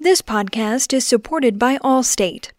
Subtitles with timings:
[0.00, 2.52] This podcast is supported by Allstate.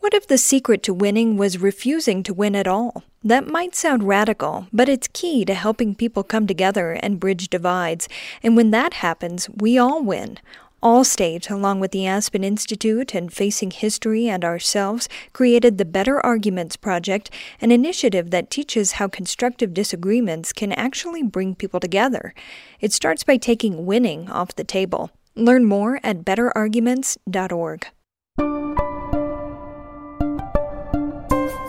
[0.00, 3.04] What if the secret to winning was refusing to win at all?
[3.22, 8.08] That might sound radical, but it's key to helping people come together and bridge divides.
[8.42, 10.38] And when that happens, we all win.
[10.82, 16.76] Allstate, along with the Aspen Institute and Facing History and ourselves, created the Better Arguments
[16.76, 17.30] Project,
[17.60, 22.32] an initiative that teaches how constructive disagreements can actually bring people together.
[22.80, 25.10] It starts by taking winning off the table.
[25.34, 27.86] Learn more at betterarguments.org.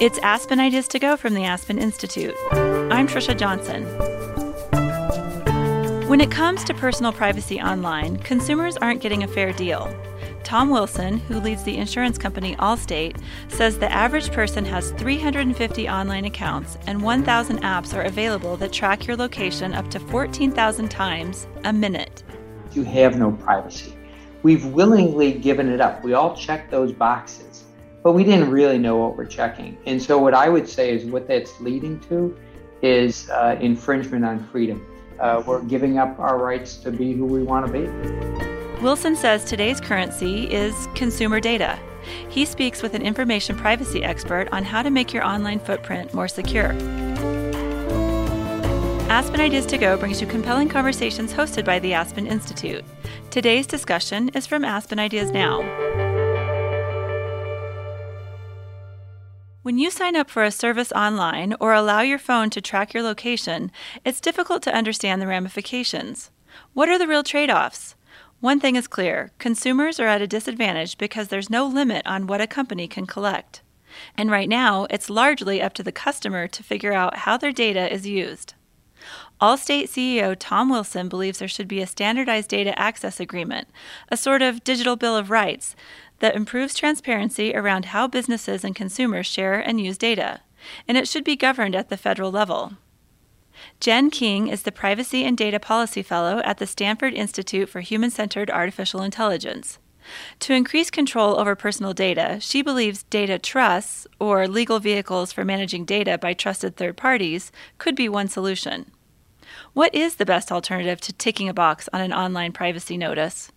[0.02, 2.35] It's Aspen Ideas to Go from the Aspen Institute.
[2.52, 3.85] I'm Trisha Johnson.
[6.09, 9.95] When it comes to personal privacy online, consumers aren't getting a fair deal.
[10.43, 16.26] Tom Wilson, who leads the insurance company Allstate, says the average person has 350 online
[16.26, 21.71] accounts and 1,000 apps are available that track your location up to 14,000 times a
[21.71, 22.23] minute
[22.76, 23.95] you have no privacy.
[24.44, 26.04] We've willingly given it up.
[26.04, 27.63] We all check those boxes,
[28.04, 29.77] but we didn't really know what we're checking.
[29.85, 32.38] And so, what I would say is what that's leading to
[32.82, 34.85] is uh, infringement on freedom.
[35.20, 38.82] Uh, we're giving up our rights to be who we want to be.
[38.82, 41.80] Wilson says today's currency is consumer data.
[42.27, 46.27] He speaks with an information privacy expert on how to make your online footprint more
[46.27, 46.74] secure.
[49.09, 52.84] Aspen Ideas to Go brings you compelling conversations hosted by the Aspen Institute.
[53.29, 55.62] Today's discussion is from Aspen Ideas Now.
[59.62, 63.04] When you sign up for a service online or allow your phone to track your
[63.04, 63.71] location,
[64.03, 66.31] it's difficult to understand the ramifications.
[66.74, 67.96] What are the real trade offs?
[68.40, 72.41] One thing is clear consumers are at a disadvantage because there's no limit on what
[72.41, 73.62] a company can collect.
[74.18, 77.94] And right now, it's largely up to the customer to figure out how their data
[77.94, 78.56] is used.
[79.41, 83.68] Allstate CEO Tom Wilson believes there should be a standardized data access agreement,
[84.09, 85.75] a sort of digital bill of rights
[86.19, 90.40] that improves transparency around how businesses and consumers share and use data,
[90.88, 92.74] and it should be governed at the federal level.
[93.80, 98.09] Jen King is the Privacy and Data Policy Fellow at the Stanford Institute for Human
[98.09, 99.80] Centered Artificial Intelligence.
[100.40, 105.85] To increase control over personal data, she believes data trusts, or legal vehicles for managing
[105.85, 108.91] data by trusted third parties, could be one solution.
[109.73, 113.51] What is the best alternative to ticking a box on an online privacy notice?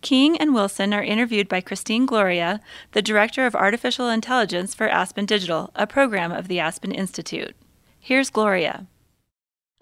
[0.00, 2.60] King and Wilson are interviewed by Kristine Gloria,
[2.92, 7.56] the Director of Artificial Intelligence for Aspen Digital, a program of the Aspen Institute.
[7.98, 8.86] Here's Gloria.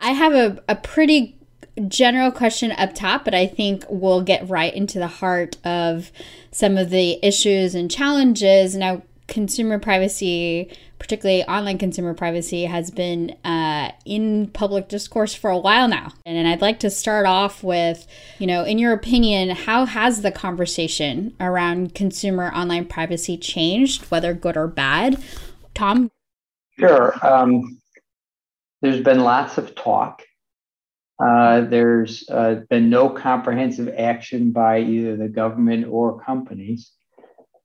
[0.01, 1.39] I have a, a pretty
[1.87, 6.11] general question up top, but I think we'll get right into the heart of
[6.51, 8.75] some of the issues and challenges.
[8.75, 10.69] Now, consumer privacy,
[10.99, 16.13] particularly online consumer privacy, has been uh, in public discourse for a while now.
[16.27, 18.07] And I'd like to start off with,
[18.39, 24.35] you know, in your opinion, how has the conversation around consumer online privacy changed, whether
[24.35, 25.23] good or bad?
[25.75, 26.11] Tom?
[26.79, 27.15] Sure.
[27.25, 27.81] Um,
[28.83, 30.23] there's been lots of talk.
[31.23, 36.93] Uh, there's uh, been no comprehensive action by either the government or companies.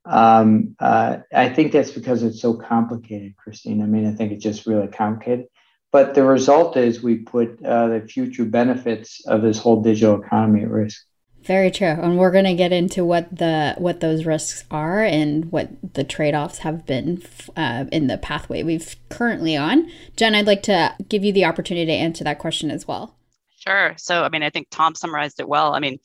[0.06, 3.82] Um, uh, I think that's because it's so complicated, Kristine.
[3.82, 5.48] I mean, I think it's just really complicated.
[5.92, 10.64] But the result is we put uh, the future benefits of this whole digital economy
[10.64, 11.06] at risk.
[11.44, 15.52] Very true, and we're going to get into what the what those risks are and
[15.52, 17.22] what the trade offs have been
[17.58, 19.92] uh, in the pathway we've currently on.
[20.16, 23.18] Jen, I'd like to give you the opportunity to answer that question as well.
[23.60, 23.94] Sure.
[23.98, 25.74] So, I mean, I think Tom summarized it well.
[25.74, 26.00] I mean,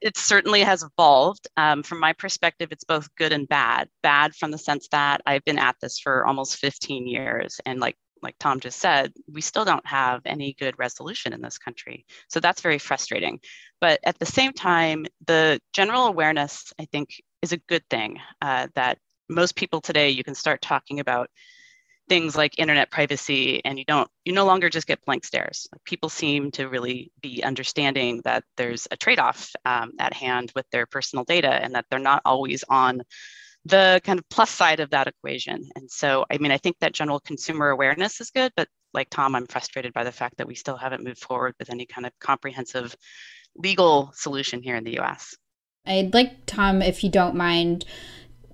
[0.00, 1.48] it certainly has evolved.
[1.56, 3.88] Um, from my perspective, it's both good and bad.
[4.02, 7.96] Bad from the sense that I've been at this for almost 15 years, and like
[8.22, 12.04] like Tom just said, we still don't have any good resolution in this country.
[12.28, 13.40] So that's very frustrating.
[13.80, 18.18] But at the same time, the general awareness, I think, is a good thing.
[18.42, 21.30] Uh, that most people today, you can start talking about
[22.10, 25.68] things like internet privacy and you don't you no longer just get blank stares.
[25.72, 30.66] Like people seem to really be understanding that there's a trade-off um, at hand with
[30.72, 33.02] their personal data and that they're not always on
[33.64, 35.62] the kind of plus side of that equation.
[35.76, 39.36] And so i mean i think that general consumer awareness is good but like tom
[39.36, 42.12] i'm frustrated by the fact that we still haven't moved forward with any kind of
[42.18, 42.96] comprehensive
[43.54, 45.36] legal solution here in the us
[45.86, 47.84] i'd like tom if you don't mind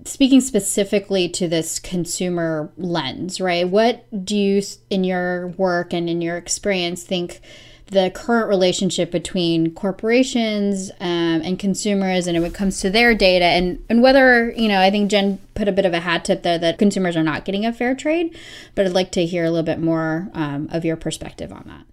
[0.07, 3.67] speaking specifically to this consumer lens, right?
[3.67, 7.41] What do you, in your work and in your experience, think
[7.87, 13.45] the current relationship between corporations um, and consumers and when it comes to their data
[13.45, 16.43] and, and whether, you know, I think Jen put a bit of a hat tip
[16.43, 18.37] there that consumers are not getting a fair trade,
[18.75, 21.85] but I'd like to hear a little bit more um, of your perspective on that.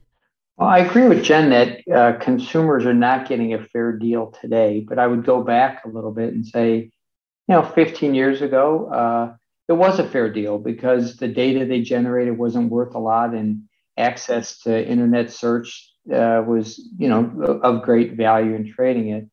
[0.56, 4.84] Well, I agree with Jen that uh, consumers are not getting a fair deal today,
[4.86, 6.90] but I would go back a little bit and say,
[7.48, 9.36] you know, 15 years ago, uh,
[9.68, 13.62] it was a fair deal because the data they generated wasn't worth a lot and
[13.96, 19.28] access to internet search uh, was, you know, of great value in trading it.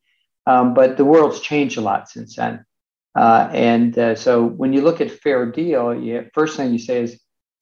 [0.46, 2.66] Um, but the world's changed a lot since then.
[3.14, 7.04] Uh, and uh, so when you look at fair deal, you, first thing you say
[7.04, 7.20] is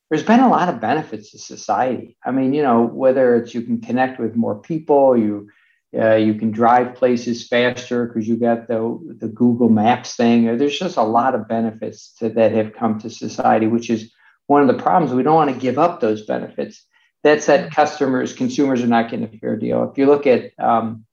[0.09, 2.17] there's been a lot of benefits to society.
[2.23, 5.49] I mean, you know, whether it's you can connect with more people, you
[5.97, 10.57] uh, you can drive places faster because you got the the Google Maps thing.
[10.57, 14.11] There's just a lot of benefits to, that have come to society, which is
[14.47, 15.13] one of the problems.
[15.13, 16.85] We don't want to give up those benefits.
[17.23, 19.89] That said, customers, consumers are not getting a fair deal.
[19.89, 21.05] If you look at um,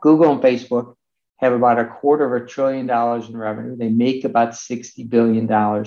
[0.00, 0.96] Google and Facebook,
[1.40, 3.76] have about a quarter of a trillion dollars in revenue.
[3.76, 5.84] They make about $60 billion,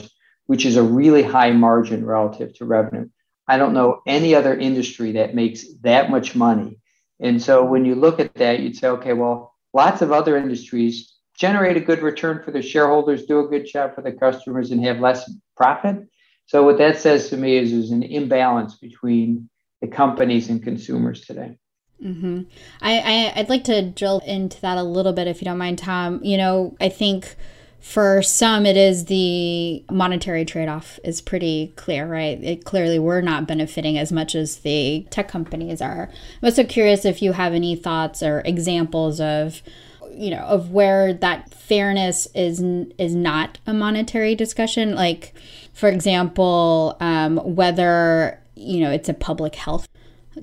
[0.48, 3.09] which is a really high margin relative to revenue.
[3.48, 6.80] I don't know any other industry that makes that much money.
[7.19, 11.13] And so when you look at that, you'd say, okay, well, lots of other industries
[11.38, 14.83] generate a good return for their shareholders, do a good job for the customers, and
[14.83, 16.07] have less profit.
[16.45, 19.50] So what that says to me is there's an imbalance between
[19.81, 21.57] the companies and consumers today.
[22.04, 22.42] Mm-hmm.
[22.81, 25.80] I, I would like to drill into that a little bit if you don't mind,
[25.80, 26.19] Tom.
[26.24, 27.36] You know, I think
[27.83, 32.41] for some it is the monetary trade-off is pretty clear right?
[32.41, 36.09] It, clearly we're not benefiting as much as the tech companies are.
[36.41, 39.62] I'm also curious if you have any thoughts or examples of
[40.09, 42.62] you know of where that fairness is
[42.97, 44.95] is not a monetary discussion.
[44.95, 45.33] Like
[45.74, 49.89] for example um, whether you know it's a public health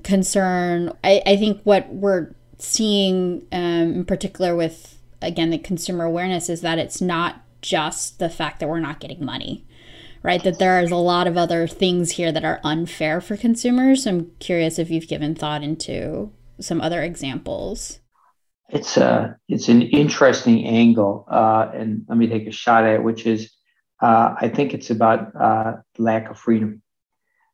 [0.03, 0.93] concern.
[1.03, 6.61] I, I think what we're seeing um, in particular with again the consumer awareness is
[6.61, 9.65] that it's not just the fact that we're not getting money
[10.23, 10.43] right?
[10.43, 14.05] That there is a lot of other things here that are unfair for consumers.
[14.05, 17.99] I'm curious if you've given thought into some other examples.
[18.69, 22.95] It's a uh, it's an interesting angle uh, and let me take a shot at
[22.95, 23.51] it which is
[24.01, 26.81] uh, i think it's about uh, lack of freedom.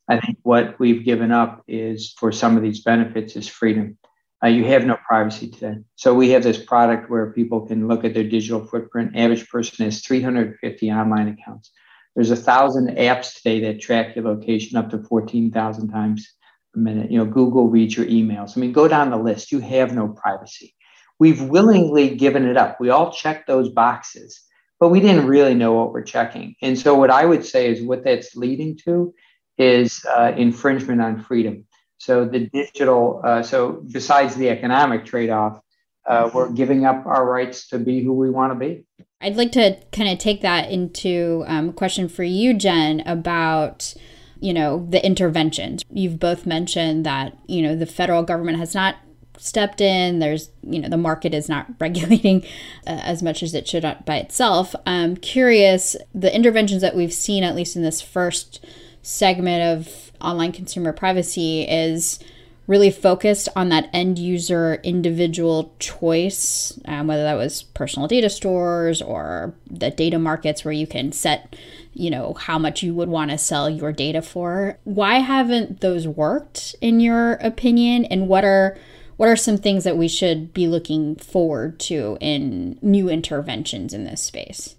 [0.09, 3.97] I think what we've given up is for some of these benefits is freedom.
[4.43, 5.77] Uh, you have no privacy today.
[5.95, 9.15] So we have this product where people can look at their digital footprint.
[9.15, 11.71] Average person has 350 online accounts.
[12.15, 16.27] There's a thousand apps today that track your location up to 14,000 times
[16.75, 17.11] a minute.
[17.11, 18.55] You know, Google reads your emails.
[18.55, 19.51] I mean, go down the list.
[19.51, 20.75] You have no privacy.
[21.19, 22.79] We've willingly given it up.
[22.79, 24.39] We all check those boxes,
[24.79, 26.55] but we didn't really know what we're checking.
[26.61, 29.13] And so what I would say is what that's leading to
[29.57, 31.65] is uh, infringement on freedom.
[31.97, 35.59] So the digital, uh, so besides the economic trade-off,
[36.07, 38.85] uh, we're giving up our rights to be who we want to be.
[39.19, 43.93] I'd like to kind of take that into um, a question for you, Jen, about
[44.39, 45.83] you know the interventions.
[45.91, 48.95] You've both mentioned that you know the federal government has not
[49.37, 50.19] stepped in.
[50.19, 52.43] There's you know the market is not regulating
[52.85, 54.75] uh, as much as it should by itself.
[54.85, 58.63] I'm curious the interventions that we've seen, at least in this first
[59.07, 62.19] segment of online consumer privacy is
[62.67, 69.01] really focused on that end user individual choice, um, whether that was personal data stores
[69.01, 71.55] or the data markets where you can set,
[71.93, 74.77] you know, how much you would want to sell your data for.
[74.83, 78.03] Why haven't those worked in your opinion?
[78.05, 78.77] And what are
[79.15, 84.03] what are some things that we should be looking forward to in new interventions in
[84.03, 84.75] this space?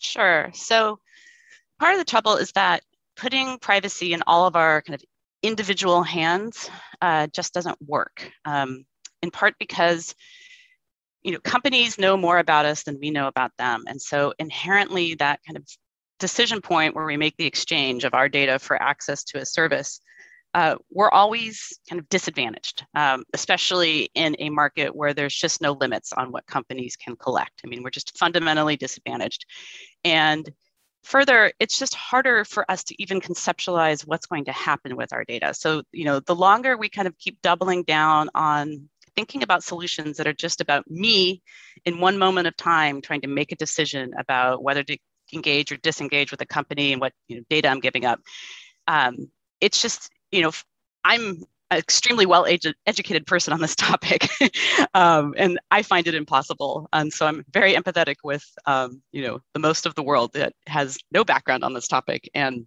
[0.00, 0.50] Sure.
[0.52, 0.98] So
[1.78, 2.82] part of the trouble is that
[3.18, 5.04] putting privacy in all of our kind of
[5.42, 6.70] individual hands
[7.02, 8.30] uh, just doesn't work.
[8.44, 8.84] Um,
[9.22, 10.14] in part because
[11.22, 15.14] you know companies know more about us than we know about them, and so inherently
[15.16, 15.64] that kind of
[16.18, 20.00] decision point where we make the exchange of our data for access to a service,
[20.54, 25.72] uh, we're always kind of disadvantaged, um, especially in a market where there's just no
[25.72, 27.60] limits on what companies can collect.
[27.64, 29.44] I mean, we're just fundamentally disadvantaged,
[30.04, 30.48] and
[31.02, 35.24] further it's just harder for us to even conceptualize what's going to happen with our
[35.24, 35.54] data.
[35.54, 38.88] So you know the longer we kind of keep doubling down on
[39.18, 41.42] thinking about solutions that are just about me
[41.84, 44.96] in one moment of time trying to make a decision about whether to
[45.32, 48.20] engage or disengage with a company and what you know, data i'm giving up
[48.86, 50.52] um, it's just you know
[51.04, 52.46] i'm extremely well
[52.86, 54.28] educated person on this topic.
[54.94, 56.88] Um, and i find it impossible.
[56.92, 60.54] And so i'm very empathetic with um, you know the most of the world that
[60.66, 62.28] has no background on this topic.
[62.34, 62.66] And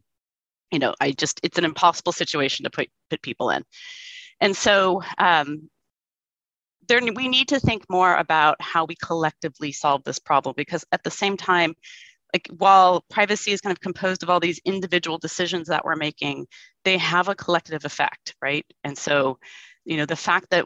[0.71, 3.63] you know i just it's an impossible situation to put put people in.
[4.39, 5.69] And so um,
[6.87, 11.03] there we need to think more about how we collectively solve this problem because at
[11.03, 11.75] the same time
[12.33, 16.47] like while privacy is kind of composed of all these individual decisions that we're making
[16.83, 19.37] they have a collective effect right and so
[19.85, 20.65] you know, the fact that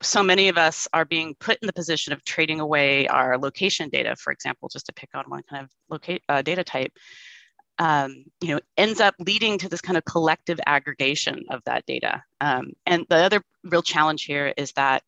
[0.00, 3.88] so many of us are being put in the position of trading away our location
[3.88, 6.92] data, for example, just to pick on one kind of locate uh, data type,
[7.78, 12.22] um, you know, ends up leading to this kind of collective aggregation of that data.
[12.40, 15.02] Um, and the other real challenge here is that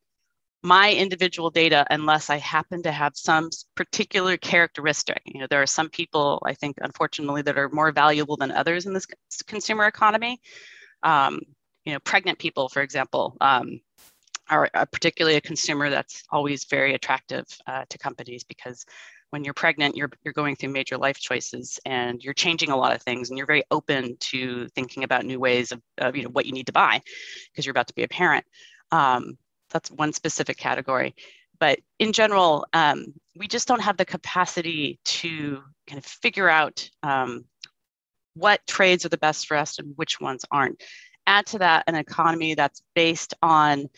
[0.63, 5.67] my individual data, unless I happen to have some particular characteristic, you know, there are
[5.67, 9.07] some people I think, unfortunately, that are more valuable than others in this
[9.47, 10.41] consumer economy.
[11.03, 11.41] Um,
[11.85, 13.81] you know, pregnant people, for example, um,
[14.51, 18.85] are, particularly a consumer that's always very attractive uh, to companies because
[19.31, 22.95] when you're pregnant, you're, you're going through major life choices and you're changing a lot
[22.95, 26.31] of things and you're very open to thinking about new ways of, of you know,
[26.31, 27.01] what you need to buy
[27.51, 28.45] because you're about to be a parent.
[28.91, 29.39] Um,
[29.71, 31.15] that's one specific category.
[31.59, 36.89] But in general, um, we just don't have the capacity to kind of figure out
[37.03, 37.45] um,
[38.35, 40.83] what trades are the best for us and which ones aren't.
[41.27, 43.89] Add to that an economy that's based on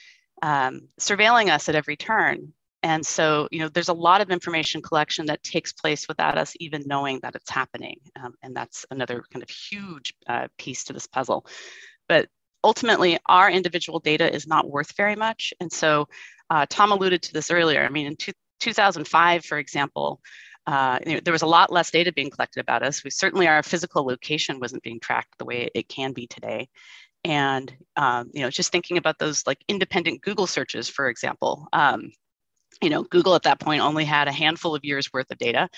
[0.43, 2.53] um, surveilling us at every turn.
[2.83, 6.55] And so, you know, there's a lot of information collection that takes place without us
[6.59, 8.01] even knowing that it's happening.
[8.21, 11.47] Um, and that's another kind of huge uh, piece to this puzzle.
[12.09, 12.29] But
[12.65, 15.53] ultimately, our individual data is not worth very much.
[15.61, 16.09] And so,
[16.51, 17.85] uh, Tom alluded to this earlier.
[17.85, 20.21] I mean, in two, 2005, for example,
[20.67, 23.03] uh, you know, there was a lot less data being collected about us.
[23.03, 26.69] We certainly our physical location wasn't being tracked the way it can be today
[27.25, 32.11] and um, you know just thinking about those like independent google searches for example um,
[32.81, 35.69] you know google at that point only had a handful of years worth of data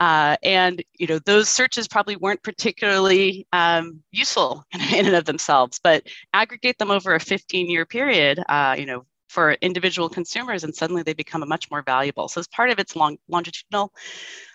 [0.00, 5.80] uh, and you know those searches probably weren't particularly um, useful in and of themselves
[5.82, 10.74] but aggregate them over a 15 year period uh, you know for individual consumers and
[10.74, 13.92] suddenly they become much more valuable so as part of its long, longitudinal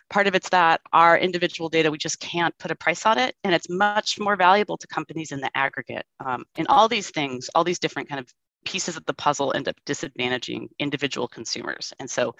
[0.10, 3.36] Part of it's that our individual data, we just can't put a price on it.
[3.44, 6.06] And it's much more valuable to companies in the aggregate.
[6.26, 8.34] Um, and all these things, all these different kind of
[8.68, 11.94] pieces of the puzzle end up disadvantaging individual consumers.
[12.00, 12.36] And so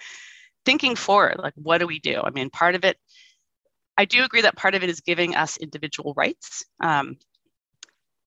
[0.66, 2.20] thinking forward, like what do we do?
[2.22, 2.98] I mean, part of it,
[3.96, 6.66] I do agree that part of it is giving us individual rights.
[6.80, 7.16] Um,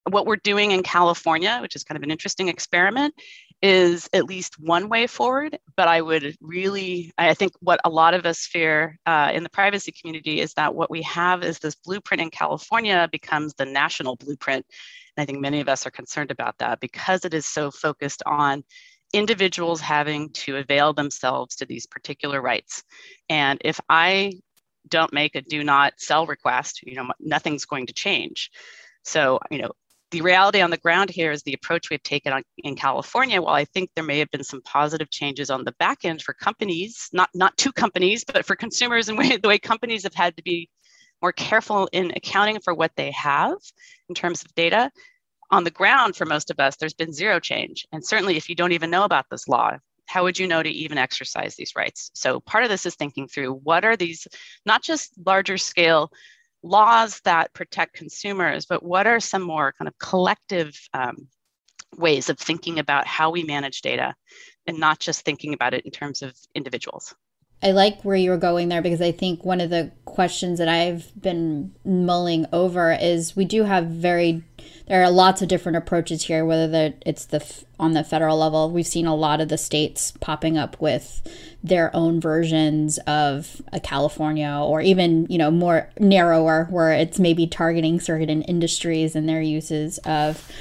[0.09, 3.13] what we're doing in California, which is kind of an interesting experiment,
[3.61, 5.57] is at least one way forward.
[5.75, 9.49] But I would really, I think what a lot of us fear uh, in the
[9.49, 14.15] privacy community is that what we have is this blueprint in California becomes the national
[14.15, 14.65] blueprint.
[15.15, 18.23] And I think many of us are concerned about that because it is so focused
[18.25, 18.63] on
[19.13, 22.83] individuals having to avail themselves to these particular rights.
[23.29, 24.33] And if I
[24.87, 28.49] don't make a do not sell request, you know, nothing's going to change.
[29.03, 29.71] So, you know,
[30.11, 33.41] the reality on the ground here is the approach we've taken on, in California.
[33.41, 36.33] While I think there may have been some positive changes on the back end for
[36.33, 40.43] companies, not not to companies, but for consumers and the way companies have had to
[40.43, 40.69] be
[41.21, 43.57] more careful in accounting for what they have
[44.09, 44.91] in terms of data.
[45.51, 47.85] On the ground, for most of us, there's been zero change.
[47.91, 49.77] And certainly, if you don't even know about this law,
[50.07, 52.11] how would you know to even exercise these rights?
[52.13, 54.27] So, part of this is thinking through what are these,
[54.65, 56.11] not just larger scale
[56.63, 61.27] laws that protect consumers, but what are some more kind of collective um,
[61.97, 64.13] ways of thinking about how we manage data
[64.67, 67.15] and not just thinking about it in terms of individuals?
[67.63, 70.67] I like where you were going there because I think one of the questions that
[70.67, 74.43] I've been mulling over is we do have very
[74.87, 77.45] there are lots of different approaches here whether it's the
[77.79, 78.69] on the federal level.
[78.69, 81.21] We've seen a lot of the states popping up with
[81.63, 87.47] their own versions of a California or even you know more narrower where it's maybe
[87.47, 90.51] targeting certain industries and their uses of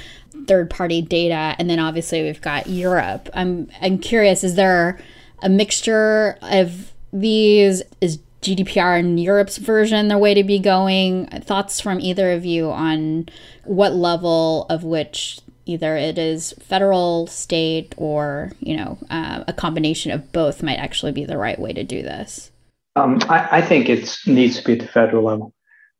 [0.47, 1.55] third party data.
[1.57, 3.29] And then obviously we've got Europe.
[3.33, 4.99] I'm I'm curious is there
[5.41, 7.83] a mixture of these?
[7.99, 11.27] Is GDPR in Europe's version the way to be going?
[11.27, 13.29] Thoughts from either of you on
[13.65, 20.11] what level of which either it is federal, state, or you know uh, a combination
[20.11, 22.51] of both might actually be the right way to do this?
[22.95, 25.53] Um, I, I, think it needs to be at the federal level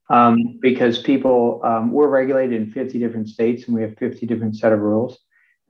[0.10, 4.58] um, because people um, we're regulated in 50 different states and we have 50 different
[4.58, 5.18] set of rules.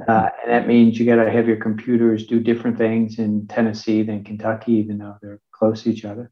[0.08, 4.04] Uh, and that means you got to have your computers do different things in Tennessee
[4.04, 6.32] than Kentucky, even though they're close to each other.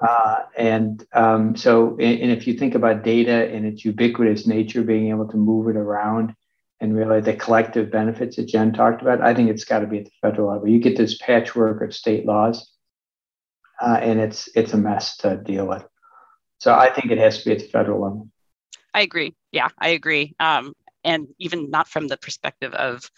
[0.00, 4.82] Uh, and um, so, and, and if you think about data and its ubiquitous nature,
[4.82, 6.34] being able to move it around
[6.80, 9.98] and really the collective benefits that Jen talked about, I think it's got to be
[9.98, 10.68] at the federal level.
[10.68, 12.70] You get this patchwork of state laws,
[13.80, 15.84] uh, and it's it's a mess to deal with.
[16.58, 18.28] So I think it has to be at the federal level.
[18.94, 19.34] I agree.
[19.52, 20.34] Yeah, I agree.
[20.40, 23.10] Um, and even not from the perspective of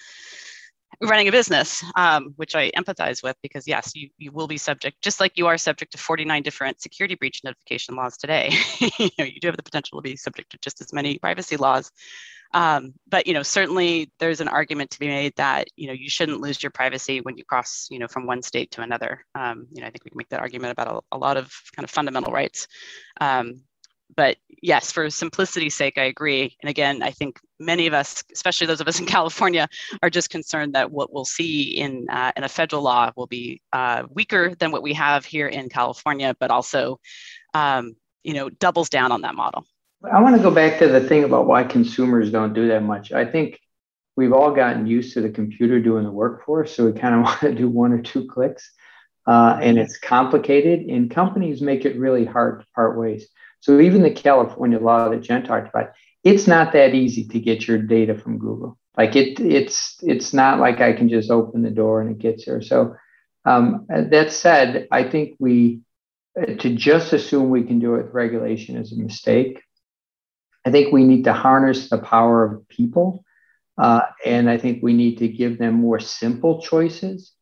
[1.01, 5.03] running a business, um, which I empathize with because yes, you, you will be subject,
[5.03, 8.51] just like you are subject to 49 different security breach notification laws today.
[8.99, 11.57] you know, you do have the potential to be subject to just as many privacy
[11.57, 11.91] laws.
[12.55, 16.11] Um, but you know, certainly there's an argument to be made that you know you
[16.11, 19.25] shouldn't lose your privacy when you cross you know from one state to another.
[19.35, 21.51] Um, you know, I think we can make that argument about a, a lot of
[21.75, 22.69] kind of fundamental rights.
[23.21, 23.63] Um,
[24.17, 26.57] but yes, for simplicity's sake, I agree.
[26.63, 29.69] And again, I think many of us, especially those of us in California,
[30.03, 33.61] are just concerned that what we'll see in uh, in a federal law will be
[33.73, 36.99] uh, weaker than what we have here in California, but also,
[37.55, 39.65] um, you know, doubles down on that model.
[40.11, 43.13] I want to go back to the thing about why consumers don't do that much.
[43.13, 43.61] I think
[44.17, 47.15] we've all gotten used to the computer doing the work for us, so we kind
[47.15, 48.73] of want to do one or two clicks,
[49.27, 50.81] uh, and it's complicated.
[50.89, 53.29] And companies make it really hard to part ways.
[53.63, 55.93] So even the California law that Jen talked about,
[56.25, 58.77] it's not that easy to get your data from Google.
[58.99, 62.45] Like it, it's it's not like I can just open the door and it gets
[62.45, 62.61] there.
[62.61, 62.97] So
[63.45, 65.81] um, that said, I think we
[66.59, 69.63] to just assume we can do it with regulation is a mistake.
[70.67, 73.25] I think we need to harness the power of people,
[73.79, 77.33] uh, and I think we need to give them more simple choices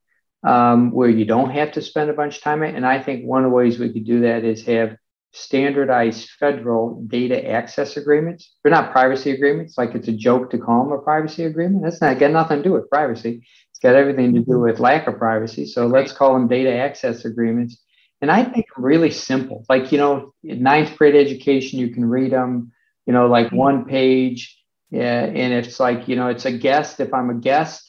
[0.47, 2.63] um, where you don't have to spend a bunch of time.
[2.63, 4.97] And I think one of the ways we could do that is have
[5.33, 8.57] standardized federal data access agreements.
[8.63, 11.85] They're not privacy agreements, like it's a joke to call them a privacy agreement.
[11.85, 13.47] That's not got nothing to do with privacy.
[13.71, 14.63] It's got everything to do mm-hmm.
[14.63, 15.67] with lack of privacy.
[15.67, 17.81] So let's call them data access agreements.
[18.21, 19.65] And I think really simple.
[19.69, 22.73] Like, you know, ninth grade education, you can read them,
[23.07, 23.57] you know, like mm-hmm.
[23.57, 24.57] one page.
[24.91, 26.99] Yeah, and it's like, you know, it's a guest.
[26.99, 27.89] If I'm a guest,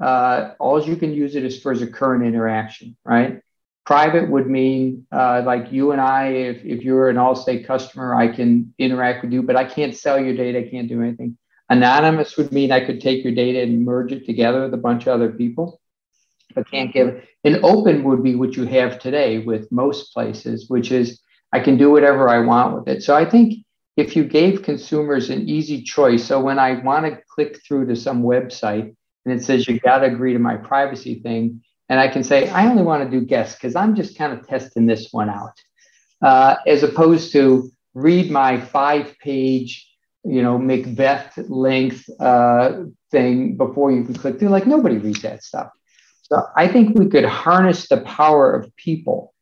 [0.00, 3.40] uh, all you can use it is for as a current interaction, right?
[3.86, 8.28] Private would mean uh, like you and I, if, if you're an Allstate customer, I
[8.28, 11.36] can interact with you, but I can't sell your data, I can't do anything.
[11.70, 15.06] Anonymous would mean I could take your data and merge it together with a bunch
[15.06, 15.80] of other people,
[16.54, 17.24] but can't give.
[17.44, 21.20] And open would be what you have today with most places, which is
[21.52, 23.02] I can do whatever I want with it.
[23.02, 23.64] So I think
[23.96, 27.96] if you gave consumers an easy choice, so when I want to click through to
[27.96, 28.94] some website
[29.24, 32.48] and it says you got to agree to my privacy thing, and I can say,
[32.48, 35.60] I only want to do guests because I'm just kind of testing this one out,
[36.22, 39.90] uh, as opposed to read my five page,
[40.24, 44.50] you know, Macbeth length uh, thing before you can click through.
[44.50, 45.70] Like nobody reads that stuff.
[46.22, 49.34] So I think we could harness the power of people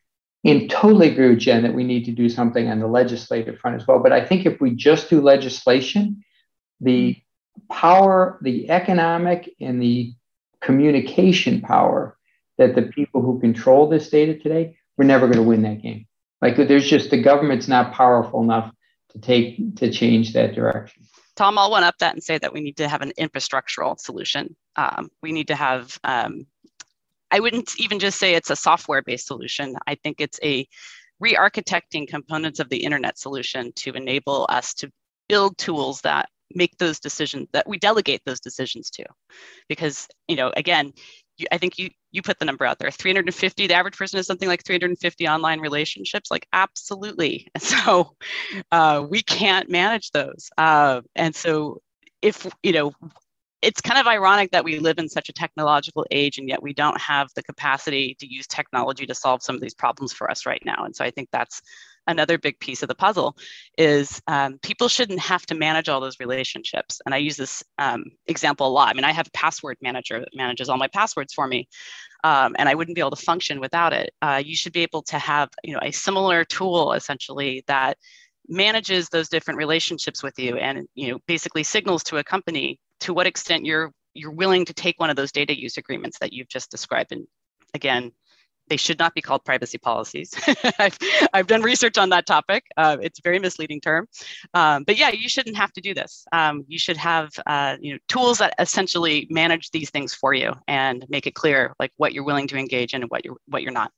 [0.43, 3.77] and totally agree with Jen that we need to do something on the legislative front
[3.79, 3.99] as well.
[3.99, 6.25] But I think if we just do legislation,
[6.81, 7.21] the
[7.71, 10.15] power, the economic and the
[10.63, 12.18] communication power
[12.59, 16.07] that the people who control this data today, we're never going to win that game.
[16.43, 18.73] Like there's just the government's not powerful enough
[19.11, 21.05] to take to change that direction.
[21.37, 24.57] Tom, I'll one up that and say that we need to have an infrastructural solution.
[24.75, 26.47] Um, we need to have, um,
[27.31, 29.77] I wouldn't even just say it's a software based solution.
[29.87, 30.67] I think it's a
[31.21, 34.91] re architecting components of the internet solution to enable us to
[35.29, 39.05] build tools that make those decisions that we delegate those decisions to
[39.69, 40.93] because you know again
[41.39, 42.91] you, I think you you put the number out there.
[42.91, 47.49] 350 the average person has something like 350 online relationships like absolutely.
[47.59, 48.17] So
[48.73, 50.51] uh, we can't manage those.
[50.57, 51.81] Uh, and so
[52.23, 52.93] if you know
[53.61, 56.73] it's kind of ironic that we live in such a technological age and yet we
[56.73, 60.47] don't have the capacity to use technology to solve some of these problems for us
[60.47, 60.85] right now.
[60.85, 61.61] And so i think that's
[62.09, 63.37] another big piece of the puzzle
[63.77, 67.01] is um, people shouldn't have to manage all those relationships.
[67.07, 68.89] And I use this um, example a lot.
[68.89, 71.69] I mean, I have a password manager that manages all my passwords for me.
[72.25, 74.11] Um, and I wouldn't be able to function without it.
[74.21, 77.97] Uh, you should be able to have, you know, a similar tool essentially that
[78.49, 83.15] manages those different relationships with you, and you know, basically signals to a company to
[83.15, 86.49] what extent you're you're willing to take one of those data use agreements that you've
[86.49, 87.13] just described.
[87.13, 87.27] And
[87.75, 88.11] again,
[88.69, 90.35] they should not be called privacy policies.
[90.79, 90.99] I've,
[91.33, 92.65] I've done research on that topic.
[92.77, 94.09] Uh, it's a very misleading term.
[94.55, 96.25] Um, but yeah, you shouldn't have to do this.
[96.33, 100.55] Um, you should have uh, you know, tools that essentially manage these things for you
[100.67, 103.63] and make it clear like what you're willing to engage in and what you're, what
[103.63, 103.93] you're not.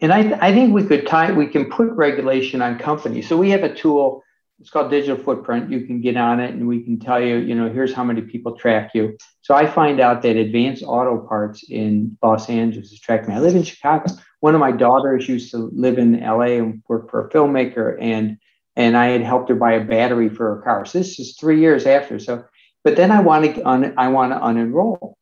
[0.00, 3.28] And I, I think we could tie, we can put regulation on companies.
[3.28, 4.22] So we have a tool
[4.60, 5.70] it's called digital footprint.
[5.70, 8.22] You can get on it and we can tell you, you know, here's how many
[8.22, 9.16] people track you.
[9.42, 13.36] So I find out that Advanced Auto Parts in Los Angeles is tracking me.
[13.36, 14.12] I live in Chicago.
[14.40, 18.38] One of my daughters used to live in LA and work for a filmmaker and
[18.76, 20.86] and I had helped her buy a battery for her car.
[20.86, 22.20] So this is three years after.
[22.20, 22.44] So,
[22.84, 25.14] but then I want to un, I want to unenroll.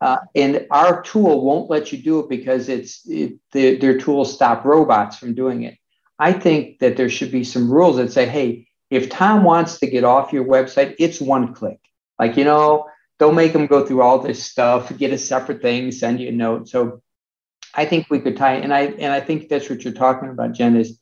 [0.00, 4.34] Uh, and our tool won't let you do it because it's it, the, their tools
[4.34, 5.78] stop robots from doing it.
[6.20, 9.86] I think that there should be some rules that say, hey, if Tom wants to
[9.86, 11.80] get off your website, it's one click.
[12.18, 12.86] Like, you know,
[13.18, 16.32] don't make him go through all this stuff, get a separate thing, send you a
[16.32, 16.68] note.
[16.68, 17.00] So
[17.74, 20.52] I think we could tie, and I and I think that's what you're talking about,
[20.52, 20.98] Jen, is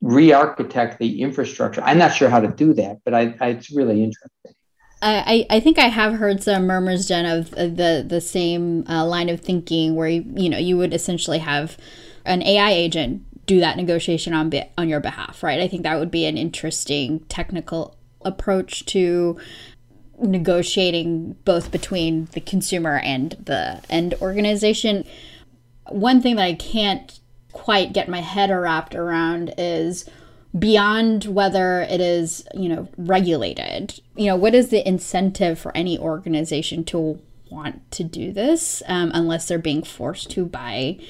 [0.00, 1.82] re-architect the infrastructure.
[1.82, 4.54] I'm not sure how to do that, but I, I it's really interesting.
[5.02, 9.30] I, I think I have heard some murmurs, Jen, of the the same uh, line
[9.30, 11.78] of thinking where you, you know you would essentially have
[12.24, 15.58] an AI agent do that negotiation on on your behalf, right?
[15.58, 19.40] I think that would be an interesting technical approach to
[20.20, 25.04] negotiating both between the consumer and the end organization.
[25.88, 27.18] One thing that I can't
[27.50, 30.08] quite get my head wrapped around is
[30.56, 33.98] beyond whether it is, you know, regulated.
[34.14, 39.10] You know, what is the incentive for any organization to want to do this um,
[39.12, 41.00] unless they're being forced to by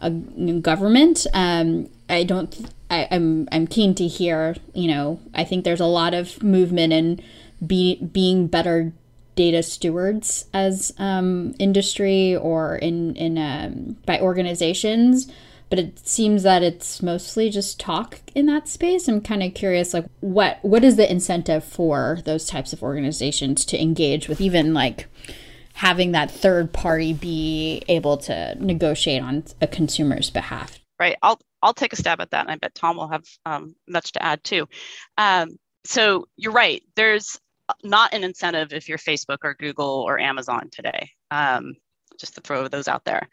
[0.00, 1.26] a new government?
[1.34, 2.70] Um, I don't.
[2.90, 4.56] I, I'm I'm keen to hear.
[4.74, 7.20] You know, I think there's a lot of movement in
[7.66, 8.92] be, being better
[9.34, 15.30] data stewards as um, industry or in in um, by organizations
[15.70, 19.06] but it seems that it's mostly just talk in that space.
[19.06, 23.64] I'm kind of curious, like what what is the incentive for those types of organizations
[23.66, 25.08] to engage with even like
[25.78, 30.80] having that third party be able to negotiate on a consumer's behalf?
[30.98, 31.16] Right.
[31.22, 34.12] I'll I'll take a stab at that, and I bet Tom will have um, much
[34.12, 34.66] to add too.
[35.16, 36.82] Um, so you're right.
[36.96, 37.38] There's
[37.84, 41.10] not an incentive if you're Facebook or Google or Amazon today.
[41.30, 41.74] Um,
[42.18, 43.28] just to throw those out there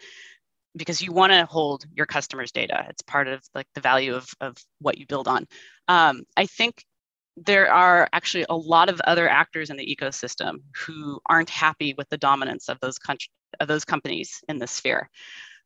[0.77, 4.27] because you want to hold your customers data it's part of like the value of,
[4.41, 5.47] of what you build on
[5.87, 6.83] um, i think
[7.37, 12.09] there are actually a lot of other actors in the ecosystem who aren't happy with
[12.09, 15.09] the dominance of those country, of those companies in this sphere.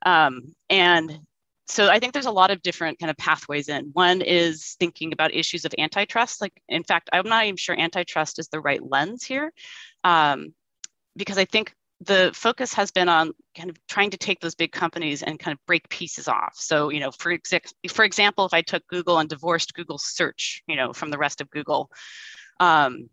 [0.06, 1.20] Um, and
[1.68, 3.92] so i think there's a lot of different kind of pathways in.
[3.94, 6.42] One is thinking about issues of antitrust.
[6.42, 9.54] Like in fact i'm not even sure antitrust is the right lens here
[10.04, 10.54] um,
[11.16, 14.72] because i think the focus has been on kind of trying to take those big
[14.72, 16.54] companies and kind of break pieces off.
[16.56, 20.64] So, you know, for, ex- for example, if I took Google and divorced Google search,
[20.68, 21.92] you know, from the rest of Google,
[22.60, 23.10] um,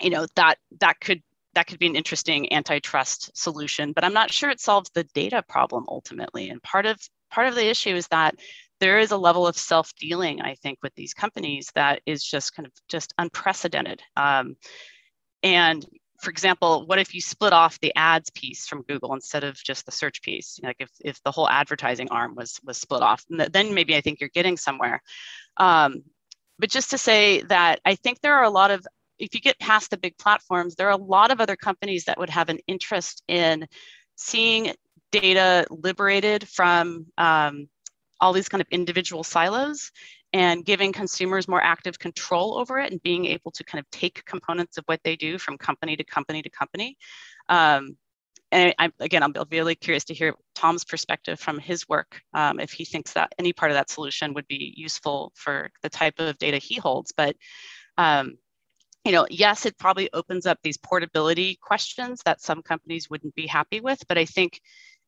[0.00, 1.22] you know, that that could
[1.54, 3.92] that could be an interesting antitrust solution.
[3.92, 6.50] But I'm not sure it solves the data problem ultimately.
[6.50, 8.34] And part of part of the issue is that
[8.78, 12.66] there is a level of self-dealing, I think, with these companies that is just kind
[12.66, 14.02] of just unprecedented.
[14.16, 14.56] Um,
[15.42, 15.86] and
[16.20, 19.86] for example, what if you split off the ads piece from Google instead of just
[19.86, 20.58] the search piece?
[20.62, 24.20] Like if, if the whole advertising arm was was split off, then maybe I think
[24.20, 25.02] you're getting somewhere.
[25.56, 26.02] Um,
[26.58, 28.86] but just to say that I think there are a lot of
[29.18, 32.18] if you get past the big platforms, there are a lot of other companies that
[32.18, 33.66] would have an interest in
[34.16, 34.72] seeing
[35.10, 37.68] data liberated from um,
[38.20, 39.90] all these kind of individual silos
[40.36, 44.22] and giving consumers more active control over it and being able to kind of take
[44.26, 46.98] components of what they do from company to company to company.
[47.48, 47.96] Um,
[48.52, 52.70] and I, again, I'm really curious to hear Tom's perspective from his work, um, if
[52.70, 56.36] he thinks that any part of that solution would be useful for the type of
[56.36, 57.12] data he holds.
[57.16, 57.34] But
[57.96, 58.36] um,
[59.06, 63.46] you know, yes, it probably opens up these portability questions that some companies wouldn't be
[63.46, 64.06] happy with.
[64.06, 64.60] But I think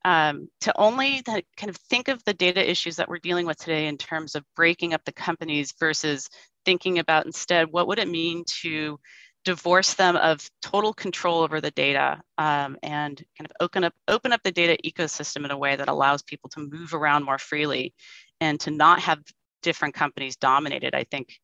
[0.05, 3.87] um, to only kind of think of the data issues that we're dealing with today
[3.87, 6.29] in terms of breaking up the companies versus
[6.65, 8.99] thinking about instead what would it mean to
[9.45, 14.33] divorce them of total control over the data um, and kind of open up open
[14.33, 17.95] up the data ecosystem in a way that allows people to move around more freely
[18.41, 19.21] and to not have
[19.63, 20.95] different companies dominated.
[20.95, 21.39] I think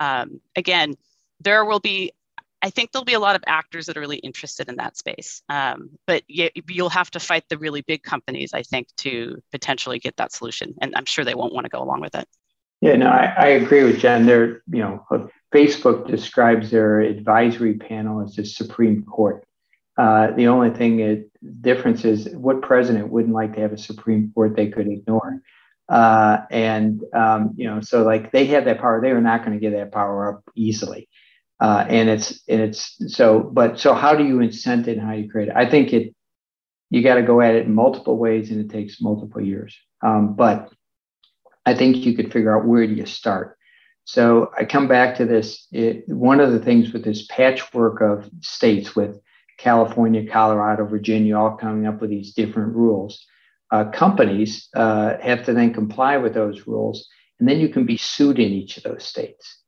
[0.00, 0.94] um, again
[1.40, 2.12] there will be
[2.62, 5.42] I think there'll be a lot of actors that are really interested in that space.
[5.48, 9.98] Um, but you, you'll have to fight the really big companies, I think, to potentially
[9.98, 10.74] get that solution.
[10.80, 12.26] And I'm sure they won't want to go along with it.
[12.80, 14.26] Yeah, no, I, I agree with Jen.
[14.26, 19.44] There, you know, Facebook describes their advisory panel as the Supreme Court.
[19.96, 21.30] Uh, the only thing it,
[21.62, 25.40] difference is what president wouldn't like to have a Supreme Court they could ignore.
[25.88, 29.00] Uh, and um, you know, so like they have that power.
[29.00, 31.05] They are not going to give that power up easily.
[31.58, 35.12] Uh, and it's and it's so but so how do you incent it and how
[35.12, 35.54] you create it?
[35.56, 36.14] I think it
[36.90, 39.76] you got to go at it multiple ways and it takes multiple years.
[40.02, 40.70] Um, but
[41.64, 43.56] i think you could figure out where do you start.
[44.04, 48.30] So i come back to this it, one of the things with this patchwork of
[48.40, 49.18] states with
[49.58, 53.26] california colorado virginia all coming up with these different rules
[53.70, 57.08] uh, companies uh, have to then comply with those rules.
[57.38, 59.58] And then you can be sued in each of those states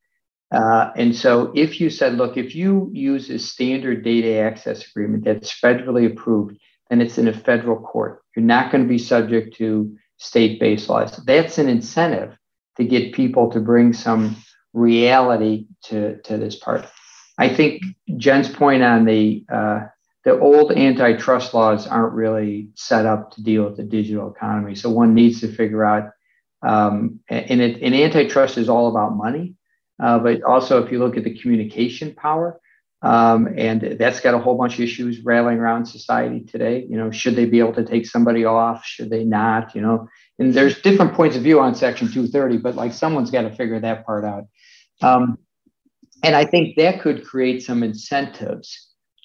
[0.50, 5.24] uh, and so if you said, look, if you use a standard data access agreement
[5.24, 6.58] that's federally approved,
[6.88, 8.22] then it's in a federal court.
[8.34, 11.16] You're not going to be subject to state based laws.
[11.18, 12.37] That's an incentive
[12.76, 14.37] to get people to bring some
[14.72, 16.87] reality to, to this part.
[17.37, 17.82] I think
[18.16, 19.87] Jen's point on the uh,
[20.24, 24.74] the old antitrust laws aren't really set up to deal with the digital economy.
[24.74, 26.11] So one needs to figure out,
[26.66, 29.54] um, and, it, and antitrust is all about money.
[30.00, 32.61] Uh, but also, if you look at the communication power,
[33.00, 36.84] Um, and that's got a whole bunch of issues rattling around society today.
[36.90, 38.84] You know, should they be able to take somebody off?
[38.84, 39.74] Should they not?
[39.74, 40.08] You know,
[40.38, 43.80] and there's different points of view on Section 230, but like someone's got to figure
[43.80, 44.44] that part out.
[45.00, 45.38] Um,
[46.24, 48.66] and I think that could create some incentives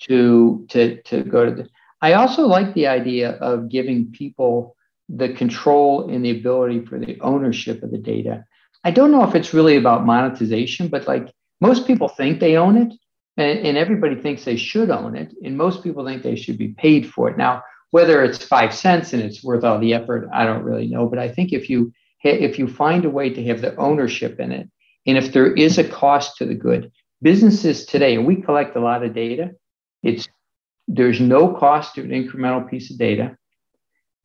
[0.05, 1.67] to to to go to the.
[2.07, 4.75] I also like the idea of giving people
[5.09, 8.45] the control and the ability for the ownership of the data.
[8.83, 12.77] I don't know if it's really about monetization, but like most people think they own
[12.77, 12.93] it,
[13.37, 16.69] and, and everybody thinks they should own it, and most people think they should be
[16.69, 17.37] paid for it.
[17.37, 21.07] Now, whether it's five cents and it's worth all the effort, I don't really know.
[21.07, 21.93] But I think if you
[22.23, 24.69] if you find a way to have the ownership in it,
[25.05, 26.91] and if there is a cost to the good,
[27.21, 29.51] businesses today, and we collect a lot of data,
[30.01, 30.27] it's
[30.87, 33.37] there's no cost to an incremental piece of data,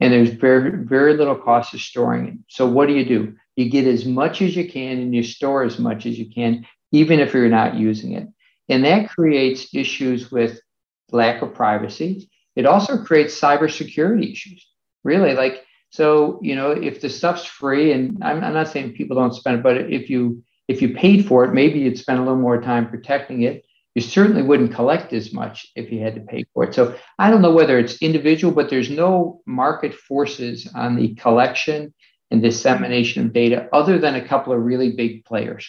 [0.01, 2.35] and there's very very little cost of storing it.
[2.49, 3.35] So what do you do?
[3.57, 6.67] You get as much as you can, and you store as much as you can,
[6.93, 8.29] even if you're not using it,
[8.69, 10.61] and that creates issues with
[11.11, 14.67] lack of privacy it also creates cybersecurity issues.
[15.05, 19.17] Really, like so, you know, if the stuff's free, and I'm, I'm not saying people
[19.17, 22.23] don't spend it, but if you if you paid for it, maybe you'd spend a
[22.23, 23.65] little more time protecting it.
[23.95, 26.75] You certainly wouldn't collect as much if you had to pay for it.
[26.75, 31.93] So I don't know whether it's individual, but there's no market forces on the collection
[32.31, 35.69] and dissemination of data other than a couple of really big players.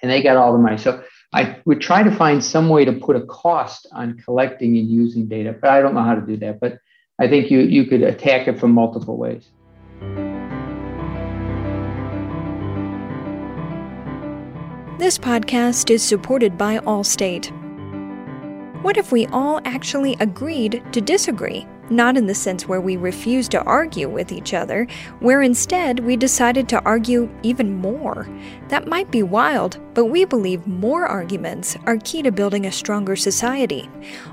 [0.00, 0.78] And they got all the money.
[0.78, 4.88] So I would try to find some way to put a cost on collecting and
[4.88, 6.60] using data, but I don't know how to do that.
[6.60, 6.78] But
[7.18, 9.50] I think you, you could attack it from multiple ways.
[14.98, 17.52] This podcast is supported by Allstate.
[18.82, 21.68] What if we all actually agreed to disagree?
[21.90, 24.86] Not in the sense where we refuse to argue with each other,
[25.20, 28.28] where instead we decided to argue even more.
[28.68, 33.16] That might be wild, but we believe more arguments are key to building a stronger
[33.16, 33.88] society.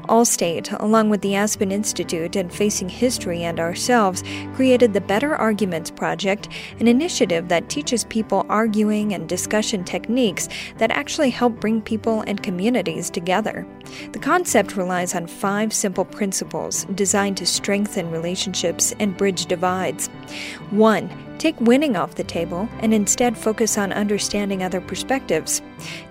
[0.09, 5.89] Allstate, along with the Aspen Institute and Facing History and ourselves, created the Better Arguments
[5.89, 12.21] Project, an initiative that teaches people arguing and discussion techniques that actually help bring people
[12.27, 13.65] and communities together.
[14.11, 20.08] The concept relies on five simple principles designed to strengthen relationships and bridge divides.
[20.71, 21.25] 1.
[21.38, 25.62] Take winning off the table and instead focus on understanding other perspectives.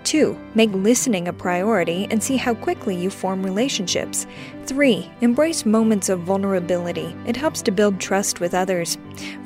[0.05, 0.38] 2.
[0.55, 4.27] Make listening a priority and see how quickly you form relationships.
[4.66, 5.11] 3.
[5.20, 7.14] Embrace moments of vulnerability.
[7.27, 8.98] It helps to build trust with others.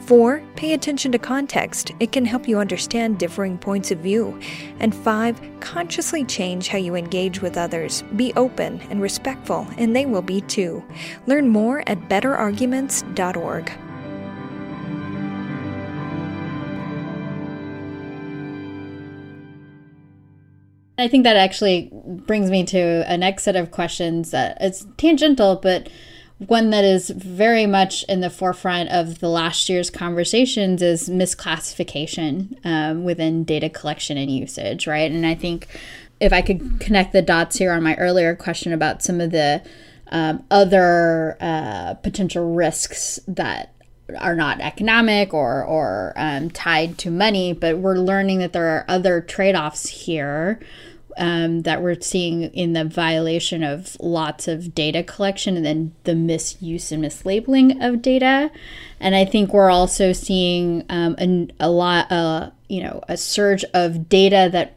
[0.06, 0.42] 4.
[0.56, 1.92] Pay attention to context.
[2.00, 4.38] It can help you understand differing points of view.
[4.80, 5.40] And 5.
[5.60, 8.02] Consciously change how you engage with others.
[8.16, 10.82] Be open and respectful, and they will be too.
[11.26, 13.87] Learn more at betterarguments.org.
[20.98, 25.56] I think that actually brings me to a next set of questions that it's tangential,
[25.56, 25.88] but
[26.38, 32.58] one that is very much in the forefront of the last year's conversations is misclassification
[32.64, 35.10] um, within data collection and usage, right?
[35.10, 35.68] And I think
[36.20, 39.62] if I could connect the dots here on my earlier question about some of the
[40.10, 43.74] um, other uh, potential risks that
[44.18, 48.84] are not economic or or um, tied to money, but we're learning that there are
[48.88, 50.60] other trade offs here
[51.18, 56.14] um, that we're seeing in the violation of lots of data collection and then the
[56.14, 58.50] misuse and mislabeling of data.
[59.00, 63.64] And I think we're also seeing um, a, a lot, uh, you know, a surge
[63.74, 64.76] of data that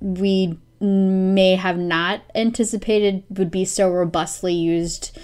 [0.00, 5.16] we may have not anticipated would be so robustly used,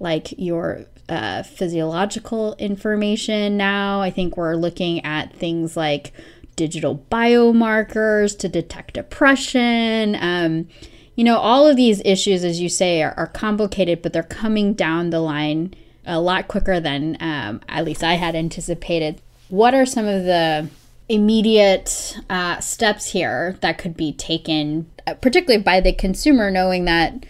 [0.00, 4.00] like your uh, physiological information now.
[4.00, 6.12] I think we're looking at things like
[6.56, 10.16] digital biomarkers to detect depression.
[10.18, 10.68] Um,
[11.14, 14.74] you know, all of these issues, as you say, are, are, complicated, but they're coming
[14.74, 19.20] down the line a lot quicker than um, at least I had anticipated.
[19.48, 20.68] What are some of the
[21.08, 27.24] immediate uh, steps here that could be taken, uh, particularly by the consumer, knowing that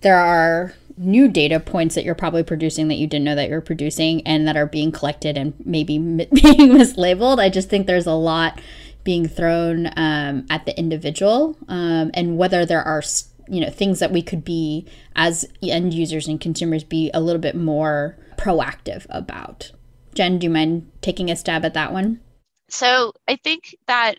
[0.00, 3.60] there are new data points that you're probably producing that you didn't know that you're
[3.60, 7.38] producing and that are being collected and maybe being mislabeled.
[7.38, 8.60] I just think there's a lot
[9.04, 13.02] being thrown um, at the individual um, and whether there are
[13.48, 17.40] you know things that we could be as end users and consumers be a little
[17.40, 19.72] bit more proactive about.
[20.14, 22.20] Jen, do you mind taking a stab at that one?
[22.68, 24.16] So I think that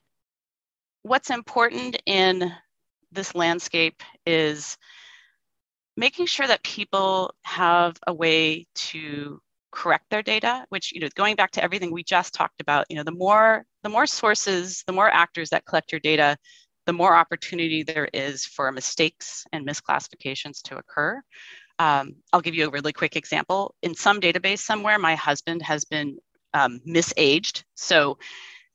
[1.04, 2.52] what's important in
[3.12, 4.78] this landscape is
[5.98, 11.36] making sure that people have a way to correct their data which you know going
[11.36, 14.94] back to everything we just talked about you know the more the more sources the
[14.94, 16.36] more actors that collect your data
[16.90, 21.22] the more opportunity there is for mistakes and misclassifications to occur.
[21.78, 23.76] Um, I'll give you a really quick example.
[23.84, 26.18] In some database somewhere, my husband has been
[26.56, 27.64] um, misaged.
[27.76, 28.18] So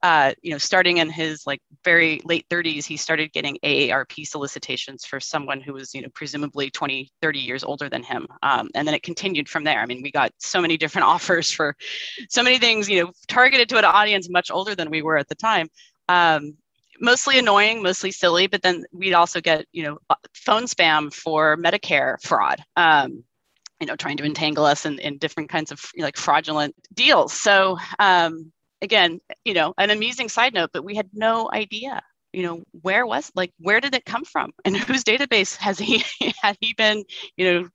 [0.05, 5.07] uh, you know, starting in his like very late 30s, he started getting AARP solicitations
[5.07, 8.27] for someone who was, you know, presumably 20, 30 years older than him.
[8.43, 9.81] Um, and then it continued from there.
[9.81, 11.75] I mean, we got so many different offers for
[12.29, 15.29] so many things, you know, targeted to an audience much older than we were at
[15.29, 15.69] the time.
[16.11, 16.59] Um,
[17.01, 19.99] mostly annoying, mostly silly, but then we'd also get, you know,
[20.35, 22.63] phone spam for Medicare fraud.
[22.77, 23.25] Um,
[23.81, 27.33] you know, trying to entangle us in, in different kinds of like fraudulent deals.
[27.33, 28.53] So um,
[28.85, 33.07] again, you know, an amusing side note, but we had no idea, you know, where
[33.07, 34.53] was like where did it come from?
[34.65, 36.05] And whose database has he
[36.43, 37.05] had he been,
[37.37, 37.69] you know,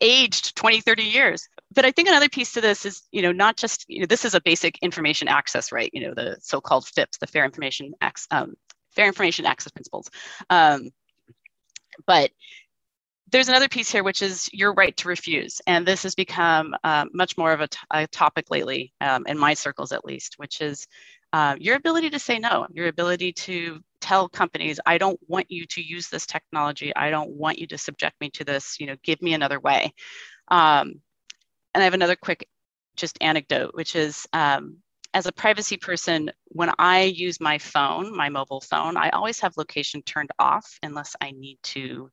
[0.00, 1.48] aged 20 30 years?
[1.74, 4.24] But i think another piece to this is you know not just you know this
[4.24, 5.90] is a basic information access right?
[5.92, 8.54] You know the so-called fips the fair information access um,
[8.96, 10.10] fair information access principles.
[10.50, 10.90] Um,
[12.06, 12.30] but
[13.36, 15.60] there's another piece here, which is your right to refuse.
[15.66, 19.92] And this has become uh, much more of a, topic lately, um, in my circles
[19.92, 20.86] at least, which is
[21.34, 25.66] uh, your ability to say no, your ability to tell companies, I don't want you
[25.66, 26.96] to use this technology.
[26.96, 28.80] I don't want you to subject me to this.
[28.80, 29.92] You know, give me another way.
[30.48, 31.02] Um,
[31.74, 32.48] and I have another quick
[32.96, 34.78] just anecdote, which is um,
[35.12, 39.58] as a privacy person, when I use my phone, my mobile phone, I always have
[39.58, 42.10] location turned off unless I need to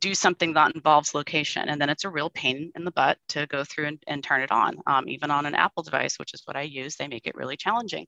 [0.00, 1.68] do something that involves location.
[1.68, 4.42] And then it's a real pain in the butt to go through and, and turn
[4.42, 4.76] it on.
[4.86, 7.56] Um, even on an Apple device, which is what I use, they make it really
[7.56, 8.06] challenging.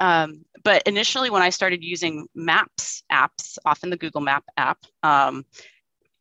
[0.00, 5.44] Um, but initially, when I started using Maps apps, often the Google Map app, um,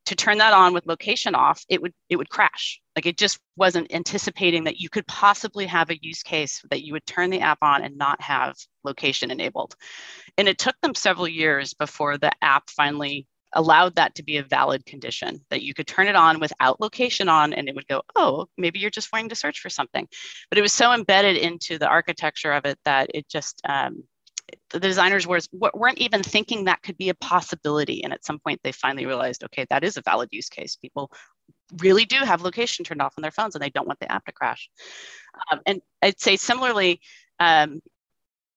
[0.06, 2.82] to turn that on with location off, it would it would crash.
[2.95, 6.93] Like it just wasn't anticipating that you could possibly have a use case that you
[6.93, 9.76] would turn the app on and not have location enabled.
[10.38, 14.44] And it took them several years before the app finally allowed that to be a
[14.44, 18.02] valid condition that you could turn it on without location on and it would go
[18.16, 20.08] oh maybe you're just wanting to search for something.
[20.50, 24.04] But it was so embedded into the architecture of it that it just um,
[24.72, 28.04] the designers was, weren't even thinking that could be a possibility.
[28.04, 30.76] And at some point they finally realized okay that is a valid use case.
[30.76, 31.12] People
[31.78, 34.26] really do have location turned off on their phones and they don't want the app
[34.26, 34.70] to crash.
[35.52, 37.02] Um, and i'd say similarly
[37.40, 37.82] um,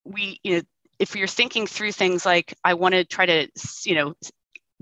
[0.04, 0.62] we you know
[0.98, 3.48] if you're thinking through things like i want to try to
[3.84, 4.14] you know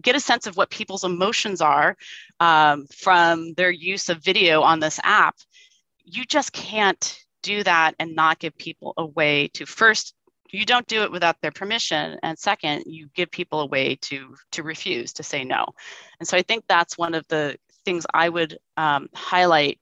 [0.03, 1.97] get a sense of what people's emotions are
[2.41, 5.37] um, from their use of video on this app,
[6.05, 10.15] you just can't do that and not give people a way to first
[10.53, 14.35] you don't do it without their permission and second you give people a way to
[14.51, 15.65] to refuse to say no.
[16.19, 19.79] And so i think that's one of the things i would um, highlight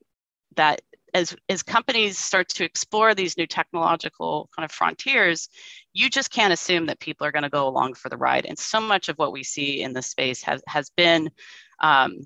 [0.55, 0.81] that
[1.13, 5.49] as as companies start to explore these new technological kind of frontiers
[5.93, 8.45] you just can't assume that people are going to go along for the ride.
[8.45, 11.29] And so much of what we see in this space has has been
[11.81, 12.19] um,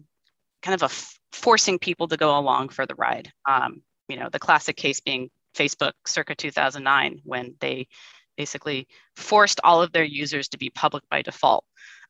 [0.62, 3.32] kind of a f- forcing people to go along for the ride.
[3.48, 7.88] Um, you know the classic case being facebook circa 2009 when they
[8.36, 11.64] basically forced all of their users to be public by default.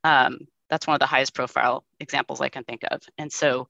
[0.03, 3.01] Um, that's one of the highest profile examples i can think of.
[3.17, 3.67] And so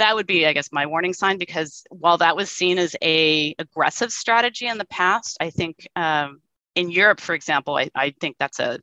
[0.00, 3.54] that would be i guess my warning sign because while that was seen as a
[3.58, 6.40] aggressive strategy in the past i think um,
[6.74, 8.80] in europe for example I, I, think that's a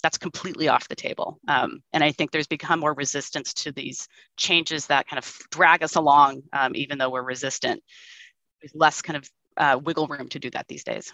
[0.00, 1.40] that's completely off the table.
[1.48, 5.82] Um, and i think there's become more resistance to these changes that kind of drag
[5.82, 7.82] us along um, even though we're resistant.
[8.60, 11.12] There's less kind of uh, wiggle room to do that these days.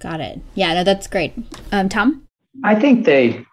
[0.00, 0.40] Got it.
[0.54, 1.34] Yeah no that's great.
[1.72, 2.26] Um, tom?
[2.64, 3.44] I think they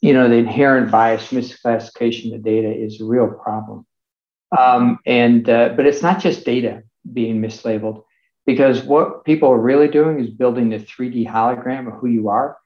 [0.00, 3.86] you know the inherent bias misclassification of data is a real problem
[4.56, 6.82] um, and uh, but it's not just data
[7.12, 8.04] being mislabeled
[8.46, 12.56] because what people are really doing is building a 3D hologram of who you are.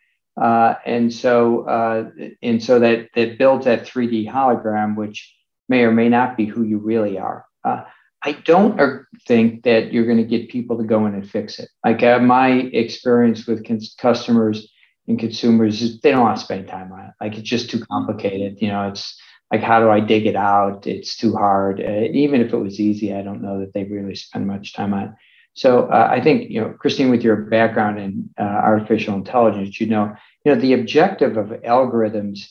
[0.40, 2.10] Uh, and so uh,
[2.42, 5.34] and so that that builds that 3D hologram, which
[5.68, 7.44] may or may not be who you really are.
[7.64, 7.82] Uh,
[8.24, 11.68] I don't think that you're going to get people to go in and fix it.
[11.84, 14.72] Like uh, my experience with cons- customers
[15.08, 17.12] and consumers they don't want to spend time on it.
[17.20, 18.58] Like it's just too complicated.
[18.60, 19.20] You know, it's
[19.52, 20.86] like how do i dig it out?
[20.86, 21.80] It's too hard.
[21.80, 24.94] Uh, even if it was easy i don't know that they really spend much time
[24.94, 25.16] on
[25.54, 29.86] so uh, i think you know Kristine with your background in uh, artificial intelligence you
[29.86, 30.14] know
[30.44, 32.48] you know the objective of algorithms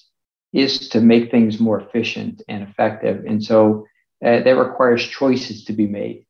[0.53, 3.25] is to make things more efficient and effective.
[3.25, 3.87] And so
[4.23, 6.25] uh, that requires choices to be made.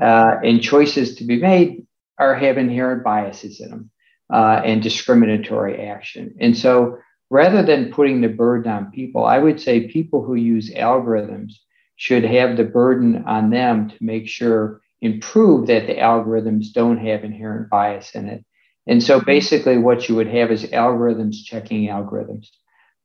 [0.00, 1.86] Uh, and choices to be made
[2.18, 3.90] are have inherent biases in them
[4.32, 6.34] uh, and discriminatory action.
[6.40, 6.98] And so
[7.30, 11.52] rather than putting the burden on people, I would say people who use algorithms
[11.96, 16.98] should have the burden on them to make sure and prove that the algorithms don't
[16.98, 18.44] have inherent bias in it.
[18.86, 22.48] And so basically, what you would have is algorithms checking algorithms.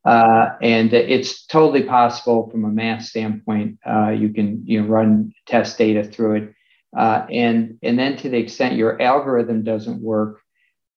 [0.06, 3.78] Uh, and it's totally possible from a math standpoint.
[3.86, 6.54] Uh, you can you know, run test data through it,
[6.98, 10.42] uh, and and then to the extent your algorithm doesn't work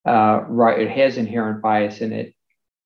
[0.07, 2.35] uh, right, it has inherent bias in it.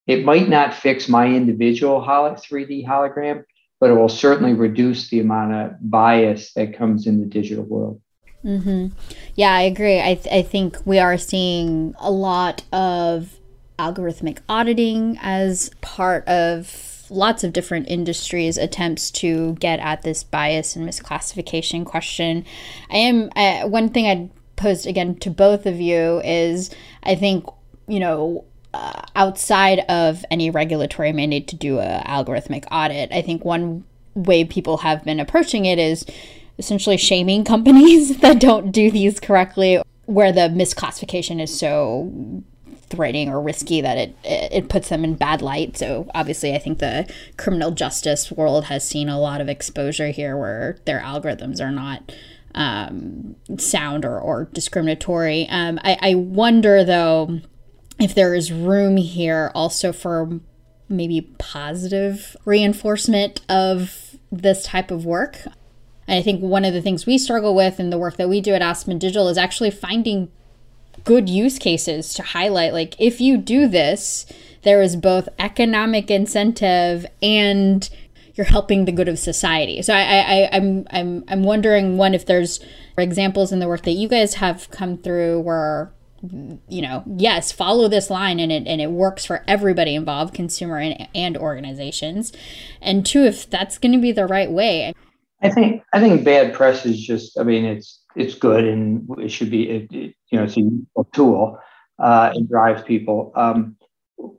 [0.09, 3.44] It might not fix my individual holo- 3D hologram,
[3.78, 8.00] but it will certainly reduce the amount of bias that comes in the digital world.
[8.44, 8.88] Mm-hmm.
[9.34, 10.00] Yeah, I agree.
[10.00, 13.38] I, th- I think we are seeing a lot of
[13.78, 20.76] algorithmic auditing as part of lots of different industries attempts to get at this bias
[20.76, 22.44] and misclassification question
[22.90, 23.30] i am
[23.70, 26.70] one thing i'd posed again to both of you is
[27.04, 27.46] i think
[27.86, 28.44] you know
[28.79, 34.45] uh, outside of any regulatory mandate to do a algorithmic audit i think one way
[34.45, 36.05] people have been approaching it is
[36.59, 42.11] essentially shaming companies that don't do these correctly where the misclassification is so
[42.89, 45.76] threatening or risky that it it puts them in bad light.
[45.76, 50.37] So obviously, I think the criminal justice world has seen a lot of exposure here
[50.37, 52.11] where their algorithms are not
[52.55, 55.47] um, sound or, or discriminatory.
[55.51, 57.41] Um, I, I wonder though
[57.99, 60.40] if there is room here also for
[60.88, 65.38] maybe positive reinforcement of this type of work.
[66.07, 68.40] And I think one of the things we struggle with in the work that we
[68.40, 70.30] do at Aspen Digital is actually finding
[71.05, 74.26] good use cases to highlight like if you do this
[74.62, 77.88] there is both economic incentive and
[78.34, 82.26] you're helping the good of society so i, I i'm i'm i'm wondering one if
[82.26, 82.61] there's
[82.96, 85.92] examples in the work that you guys have come through where
[86.22, 90.78] you know yes follow this line and it and it works for everybody involved consumer
[90.78, 92.32] and, and organizations.
[92.80, 94.92] And two if that's going to be the right way
[95.42, 99.30] i think i think bad press is just i mean it's it's good and it
[99.30, 101.58] should be it, it, you know it's a useful tool
[102.00, 103.32] uh, it drives people.
[103.34, 103.76] Um,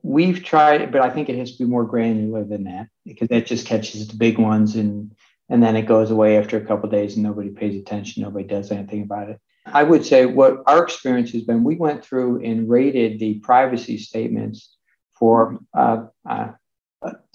[0.03, 3.45] we've tried but i think it has to be more granular than that because that
[3.45, 5.13] just catches the big ones and
[5.47, 8.71] and then it goes away after a couple days and nobody pays attention nobody does
[8.71, 9.39] anything about it
[9.73, 13.97] i would say what our experience has been we went through and rated the privacy
[13.97, 14.75] statements
[15.13, 16.49] for uh, uh,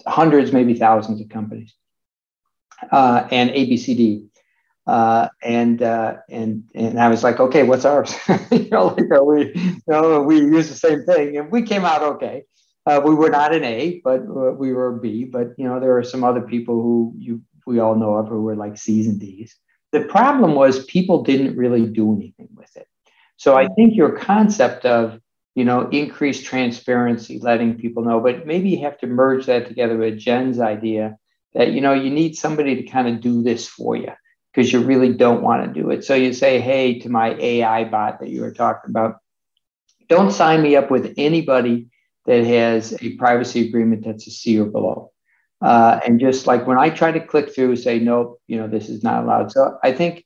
[0.07, 1.73] hundreds maybe thousands of companies
[2.91, 4.27] uh, and abcd
[4.87, 8.15] uh, and uh, and and I was like, okay, what's ours?
[8.51, 11.85] you know, like uh, we you know we use the same thing, and we came
[11.85, 12.43] out okay.
[12.85, 15.23] Uh, we were not an A, but uh, we were a B.
[15.23, 18.41] But you know, there are some other people who you we all know of who
[18.43, 19.55] were like C's and D's.
[19.95, 22.85] The problem was people didn't really do anything with it.
[23.37, 25.21] So I think your concept of
[25.55, 29.95] you know increased transparency, letting people know, but maybe you have to merge that together
[29.95, 31.17] with Jen's idea
[31.53, 34.11] that you know you need somebody to kind of do this for you
[34.51, 36.03] because you really don't want to do it.
[36.03, 39.19] So you say, hey, to my AI bot that you were talking about,
[40.09, 41.87] don't sign me up with anybody
[42.25, 45.13] that has a privacy agreement that's a C or below.
[45.61, 48.89] Uh, and just like when I try to click through, say, nope, you know, this
[48.89, 49.51] is not allowed.
[49.51, 50.25] So I think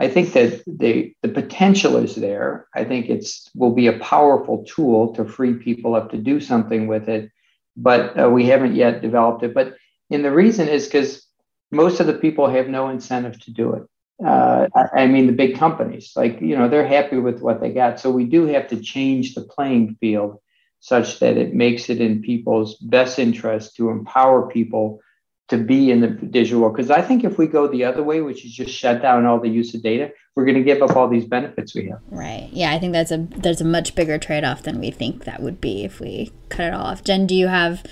[0.00, 2.68] I think that the the potential is there.
[2.74, 6.86] I think it's will be a powerful tool to free people up to do something
[6.86, 7.30] with it,
[7.76, 9.54] but uh, we haven't yet developed it.
[9.54, 9.76] But
[10.10, 11.26] and the reason is because
[11.70, 13.82] most of the people have no incentive to do it.
[14.24, 17.70] Uh, I, I mean, the big companies, like, you know, they're happy with what they
[17.70, 18.00] got.
[18.00, 20.38] So we do have to change the playing field
[20.80, 25.00] such that it makes it in people's best interest to empower people
[25.48, 26.76] to be in the digital world.
[26.76, 29.40] Because I think if we go the other way, which is just shut down all
[29.40, 32.00] the use of data, we're going to give up all these benefits we have.
[32.10, 32.48] Right.
[32.52, 35.42] Yeah, I think that's a there's a much bigger trade off than we think that
[35.42, 37.02] would be if we cut it all off.
[37.02, 37.84] Jen, do you have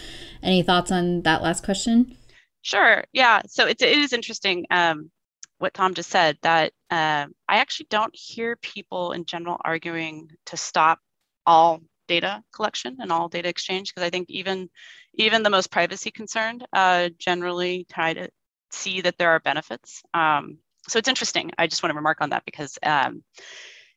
[0.43, 2.17] any thoughts on that last question?
[2.63, 3.05] Sure.
[3.13, 3.43] Yeah.
[3.47, 5.11] So it's, it is interesting um,
[5.59, 10.57] what Tom just said that um, I actually don't hear people in general arguing to
[10.57, 11.01] stop
[11.47, 14.69] all data collection and all data exchange because I think even
[15.15, 18.29] even the most privacy concerned uh, generally try to
[18.71, 20.03] see that there are benefits.
[20.15, 21.51] Um, so it's interesting.
[21.59, 23.25] I just want to remark on that because um,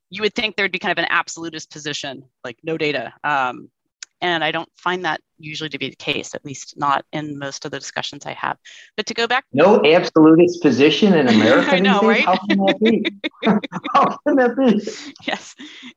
[0.10, 3.14] you would think there'd be kind of an absolutist position, like no data.
[3.24, 3.70] Um,
[4.22, 7.66] and I don't find that usually to be the case, at least not in most
[7.66, 8.58] of the discussions I have.
[8.98, 11.72] But to go back, no absolutist position in America.
[11.72, 12.26] I know, right?
[12.26, 13.06] How can that be?
[13.94, 15.14] How can that be?
[15.28, 15.56] Yes,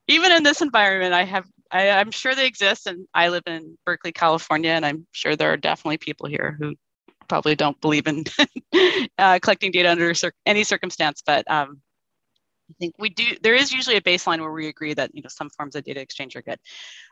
[0.08, 1.46] even in this environment, I have.
[1.70, 5.52] I, I'm sure they exist, and I live in Berkeley, California, and I'm sure there
[5.52, 6.74] are definitely people here who
[7.28, 8.24] probably don't believe in
[9.18, 11.22] uh, collecting data under cir- any circumstance.
[11.24, 11.80] But um,
[12.70, 13.36] I think we do.
[13.42, 16.00] There is usually a baseline where we agree that you know some forms of data
[16.00, 16.58] exchange are good.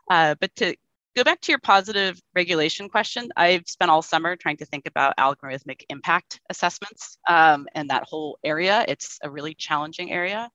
[0.09, 0.75] Uh, but to
[1.15, 5.17] go back to your positive regulation question, I've spent all summer trying to think about
[5.17, 8.85] algorithmic impact assessments um, and that whole area.
[8.87, 10.49] It's a really challenging area.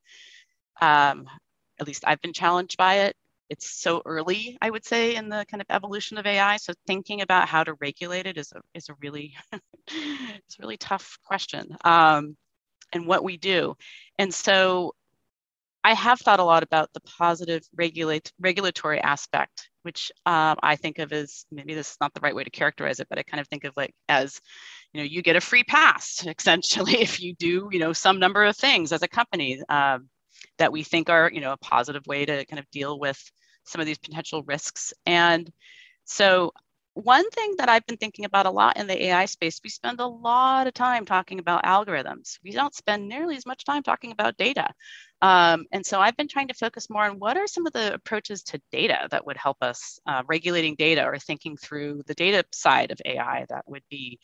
[0.80, 1.26] Um,
[1.78, 3.16] at least I've been challenged by it.
[3.48, 6.56] it's so early, I would say, in the kind of evolution of AI.
[6.56, 10.76] So thinking about how to regulate it is a is a really it's a really
[10.78, 11.76] tough question.
[11.84, 12.36] Um,
[12.92, 13.76] and what we do.
[14.18, 14.94] And so
[15.84, 20.98] I have thought a lot about the positive regulate, regulatory aspect, which um, I think
[20.98, 23.40] of as maybe this is not the right way to characterize it, but I kind
[23.40, 24.40] of think of like as,
[24.92, 28.44] you know, you get a free pass essentially if you do, you know, some number
[28.44, 30.08] of things as a company um,
[30.58, 33.18] that we think are, you know, a positive way to kind of deal with
[33.64, 34.92] some of these potential risks.
[35.06, 35.48] And
[36.04, 36.52] so
[36.96, 40.00] one thing that I've been thinking about a lot in the AI space, we spend
[40.00, 42.38] a lot of time talking about algorithms.
[42.42, 44.70] We don't spend nearly as much time talking about data.
[45.20, 47.92] Um, and so I've been trying to focus more on what are some of the
[47.94, 52.44] approaches to data that would help us uh, regulating data or thinking through the data
[52.52, 54.18] side of AI that would be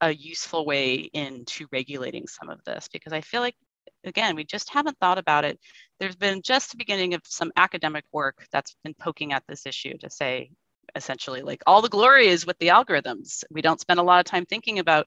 [0.00, 3.56] a useful way into regulating some of this because I feel like
[4.04, 5.58] again, we just haven't thought about it.
[6.00, 9.96] There's been just the beginning of some academic work that's been poking at this issue
[9.98, 10.50] to say,
[10.94, 13.44] essentially like all the glory is with the algorithms.
[13.50, 15.06] We don't spend a lot of time thinking about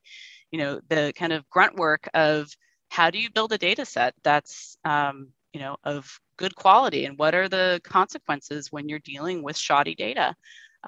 [0.52, 2.50] you know the kind of grunt work of
[2.90, 7.18] how do you build a data set that's um, you know of good quality and
[7.18, 10.36] what are the consequences when you're dealing with shoddy data?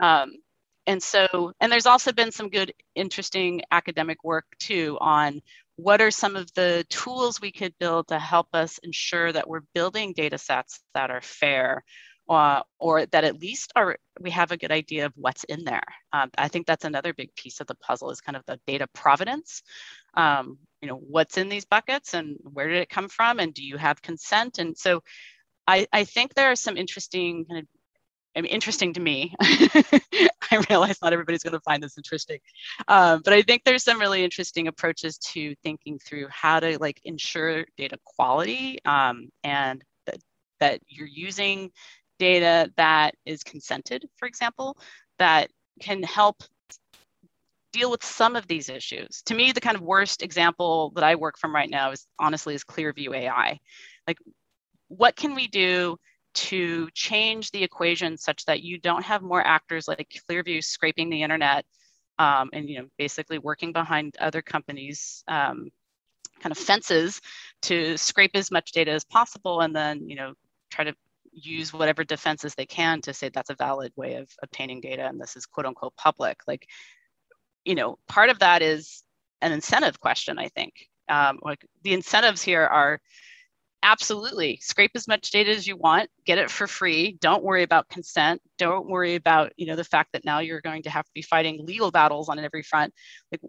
[0.01, 0.33] Um,
[0.85, 5.41] and so and there's also been some good interesting academic work too on
[5.75, 9.61] what are some of the tools we could build to help us ensure that we're
[9.75, 11.83] building data sets that are fair
[12.29, 13.71] uh, or that at least
[14.19, 15.83] we have a good idea of what's in there.
[16.13, 18.87] Um, I think that's another big piece of the puzzle is kind of the data
[18.93, 19.63] provenance.
[20.13, 23.63] Um, you know, what's in these buckets and where did it come from, and do
[23.63, 24.59] you have consent?
[24.59, 25.01] And so,
[25.67, 27.67] I, I think there are some interesting kind of
[28.37, 29.33] I mean, interesting to me.
[29.41, 32.37] I realize not everybody's going to find this interesting,
[32.87, 37.01] um, but I think there's some really interesting approaches to thinking through how to like
[37.03, 40.19] ensure data quality um, and that
[40.59, 41.71] that you're using
[42.19, 44.77] data that is consented, for example,
[45.19, 45.49] that
[45.79, 46.43] can help
[47.73, 49.21] deal with some of these issues.
[49.23, 52.55] To me, the kind of worst example that I work from right now is honestly
[52.55, 53.59] is Clearview AI.
[54.07, 54.17] Like,
[54.87, 55.97] what can we do
[56.33, 61.23] to change the equation such that you don't have more actors like Clearview scraping the
[61.23, 61.65] internet
[62.19, 65.69] um, and you know basically working behind other companies um,
[66.39, 67.19] kind of fences
[67.63, 70.33] to scrape as much data as possible and then you know
[70.69, 70.93] try to
[71.37, 75.19] use whatever defenses they can to say that's a valid way of obtaining data and
[75.19, 76.39] this is quote unquote public.
[76.47, 76.67] Like
[77.65, 79.03] you know part of that is
[79.41, 80.73] an incentive question i think.
[81.09, 82.99] Um, like the incentives here are
[83.83, 87.87] absolutely scrape as much data as you want get it for free don't worry about
[87.87, 91.11] consent don't worry about you know the fact that now you're going to have to
[91.13, 92.93] be fighting legal battles on every front.
[93.31, 93.41] Like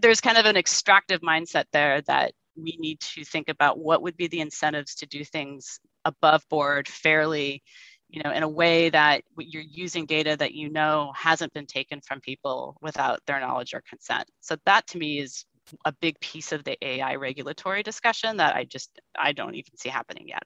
[0.00, 4.16] there's kind of an extractive mindset there that we need to think about what would
[4.16, 7.62] be the incentives to do things above board fairly
[8.08, 12.00] you know in a way that you're using data that you know hasn't been taken
[12.00, 14.30] from people without their knowledge or consent.
[14.40, 15.44] So that to me is
[15.84, 19.88] a big piece of the ai regulatory discussion that i just i don't even see
[19.88, 20.42] happening yet.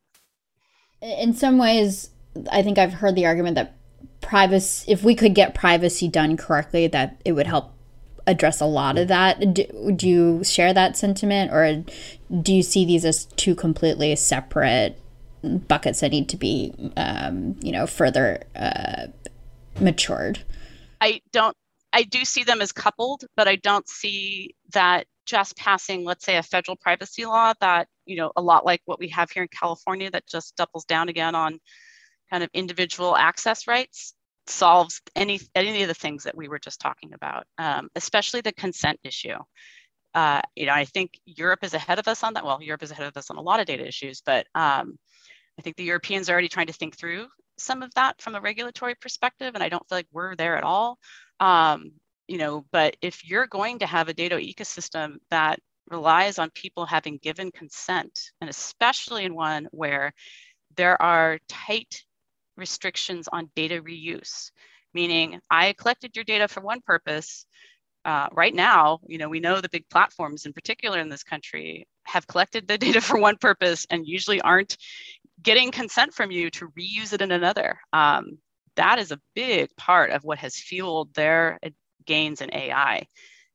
[1.00, 2.10] In some ways
[2.52, 3.76] i think i've heard the argument that
[4.20, 7.72] privacy if we could get privacy done correctly that it would help
[8.26, 9.54] address a lot of that.
[9.54, 11.84] Do, do you share that sentiment or
[12.42, 14.98] do you see these as two completely separate
[15.42, 19.06] buckets that need to be, um, you know, further uh,
[19.80, 20.40] matured.
[21.00, 21.56] I don't.
[21.92, 26.36] I do see them as coupled, but I don't see that just passing, let's say,
[26.36, 29.48] a federal privacy law that you know a lot like what we have here in
[29.48, 31.58] California that just doubles down again on
[32.30, 34.14] kind of individual access rights
[34.48, 38.52] solves any any of the things that we were just talking about, um, especially the
[38.52, 39.36] consent issue.
[40.16, 42.44] Uh, you know, I think Europe is ahead of us on that.
[42.44, 44.98] Well, Europe is ahead of us on a lot of data issues, but um,
[45.58, 47.26] I think the Europeans are already trying to think through
[47.58, 50.64] some of that from a regulatory perspective, and I don't feel like we're there at
[50.64, 50.98] all.
[51.38, 51.92] Um,
[52.28, 55.60] you know, but if you're going to have a data ecosystem that
[55.90, 60.14] relies on people having given consent, and especially in one where
[60.76, 62.04] there are tight
[62.56, 64.50] restrictions on data reuse,
[64.94, 67.44] meaning I collected your data for one purpose.
[68.06, 71.88] Uh, right now, you know, we know the big platforms in particular in this country
[72.04, 74.76] have collected the data for one purpose and usually aren't
[75.42, 77.78] getting consent from you to reuse it in another.
[77.92, 78.38] Um,
[78.76, 81.58] that is a big part of what has fueled their
[82.06, 83.08] gains in AI.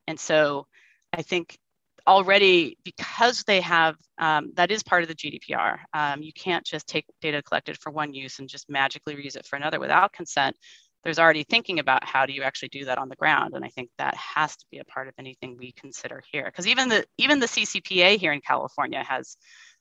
[0.06, 0.66] And so
[1.14, 1.58] I think
[2.06, 5.78] already because they have um, that is part of the GDPR.
[5.94, 9.46] Um, you can't just take data collected for one use and just magically reuse it
[9.46, 10.56] for another without consent.
[11.04, 13.68] There's already thinking about how do you actually do that on the ground, and I
[13.68, 16.44] think that has to be a part of anything we consider here.
[16.44, 19.36] Because even the even the CCPA here in California has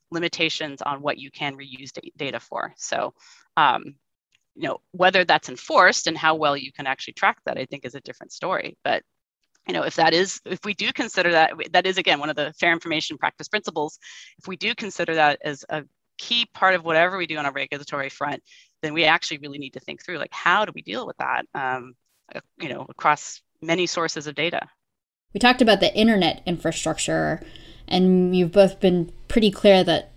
[0.09, 2.73] limitations on what you can reuse data for.
[2.77, 3.13] So
[3.55, 3.95] um,
[4.55, 7.85] you know whether that's enforced and how well you can actually track that i think
[7.85, 9.03] is a different story but
[9.67, 12.35] you know if that is if we do consider that that is again one of
[12.35, 13.97] the fair information practice principles
[14.37, 15.83] if we do consider that as a
[16.17, 18.43] key part of whatever we do on a regulatory front
[18.81, 21.45] then we actually really need to think through like how do we deal with that
[21.53, 21.93] um,
[22.59, 24.67] you know across many sources of data?
[25.33, 27.41] We talked about the internet infrastructure
[27.87, 30.11] and you've both been pretty clear that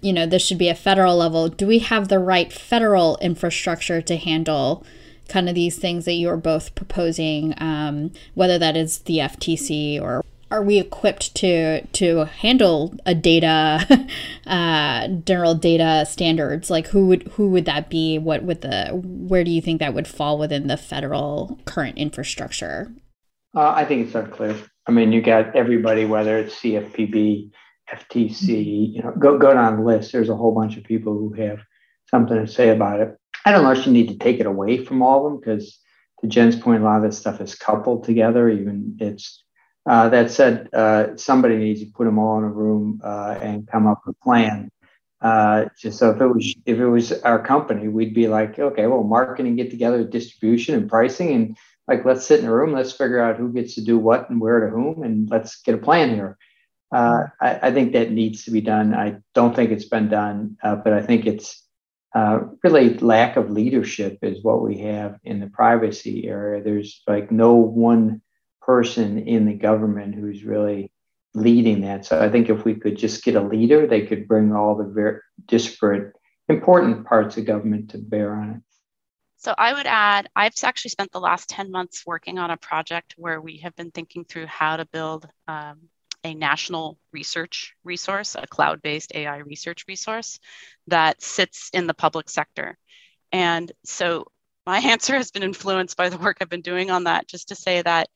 [0.00, 1.48] you know this should be a federal level.
[1.48, 4.84] Do we have the right federal infrastructure to handle
[5.28, 10.24] kind of these things that you're both proposing um, whether that is the ftc or
[10.50, 14.08] are we equipped to to handle a data
[14.46, 16.70] uh, general data standards?
[16.70, 18.18] Like who would who would that be?
[18.18, 22.92] What would the where do you think that would fall within the federal current infrastructure?
[23.54, 24.56] Uh, i think it's unclear.
[24.86, 27.50] I mean you got everybody whether it's cfpb
[27.90, 30.12] ftc you know go, go down the list.
[30.12, 31.60] There's a whole bunch of people who have
[32.08, 33.16] something to say about it.
[33.44, 35.78] I don't know if you need to take it away from all of them because
[36.20, 38.48] to jen's point a lot of this stuff is coupled together.
[38.48, 39.44] Even it's
[39.86, 43.66] uh, that said, uh, somebody needs to put them all in a room uh, and
[43.66, 44.70] come up with a plan.
[45.20, 48.86] Uh, just so if it was if it was our company, we'd be like, okay,
[48.86, 52.92] well, marketing get together, distribution and pricing, and like let's sit in a room, let's
[52.92, 55.78] figure out who gets to do what and where to whom, and let's get a
[55.78, 56.38] plan here.
[56.92, 58.94] Uh, I, I, think that needs to be done.
[58.94, 61.64] I don't think it's been done, uh, but I think it's
[62.64, 66.62] really lack of leadership is what we have in the privacy area.
[66.62, 68.22] There's like no one
[68.62, 70.92] person in the government who's really
[71.34, 72.04] leading that.
[72.04, 74.84] So I think if we could just get a leader, they could bring all the
[74.84, 76.14] very disparate,
[76.48, 78.62] important parts of government to bear on it.
[79.36, 83.14] So I would add, I've actually spent the last 10 months working on a project
[83.16, 85.78] where we have been thinking through how to build um,
[86.24, 90.38] a national research resource, a cloud based AI research resource
[90.88, 92.76] that sits in the public sector.
[93.32, 94.26] And so
[94.66, 97.54] my answer has been influenced by the work I've been doing on that, just to
[97.54, 98.08] say that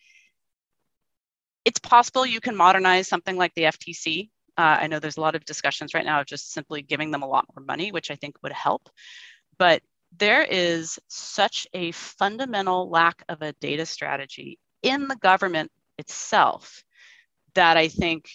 [1.65, 4.31] it's possible you can modernize something like the FTC.
[4.57, 7.23] Uh, I know there's a lot of discussions right now of just simply giving them
[7.23, 8.89] a lot more money, which I think would help.
[9.59, 9.83] But
[10.17, 16.85] there is such a fundamental lack of a data strategy in the government itself
[17.55, 18.29] that I think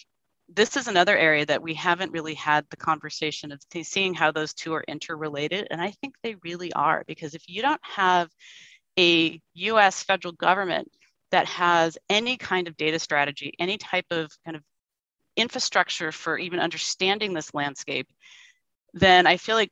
[0.52, 4.52] this is another area that we haven't really had the conversation of seeing how those
[4.52, 5.68] two are interrelated.
[5.70, 8.28] And I think they really are, because if you don't have
[8.98, 10.90] a US federal government
[11.30, 14.62] that has any kind of data strategy, any type of kind of
[15.36, 18.08] infrastructure for even understanding this landscape,
[18.94, 19.70] then I feel like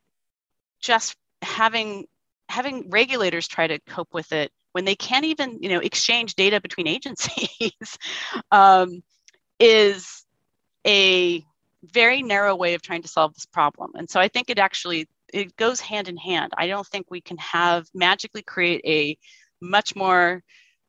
[0.81, 2.05] just having
[2.47, 6.59] having regulators try to cope with it when they can't even you know exchange data
[6.61, 7.97] between agencies
[8.51, 9.03] um,
[9.59, 10.25] is
[10.87, 11.43] a
[11.83, 13.91] very narrow way of trying to solve this problem.
[13.95, 16.53] And so i think it actually it goes hand in hand.
[16.57, 19.17] I don't think we can have magically create a
[19.61, 20.41] much more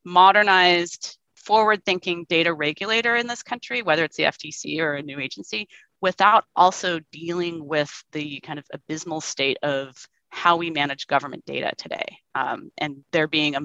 [0.04, 5.18] modernized, forward thinking data regulator in this country, whether it's the FTC or a new
[5.18, 5.68] agency,
[6.00, 9.94] without also dealing with the kind of abysmal state of
[10.30, 12.18] how we manage government data today.
[12.34, 13.60] Um, and there being a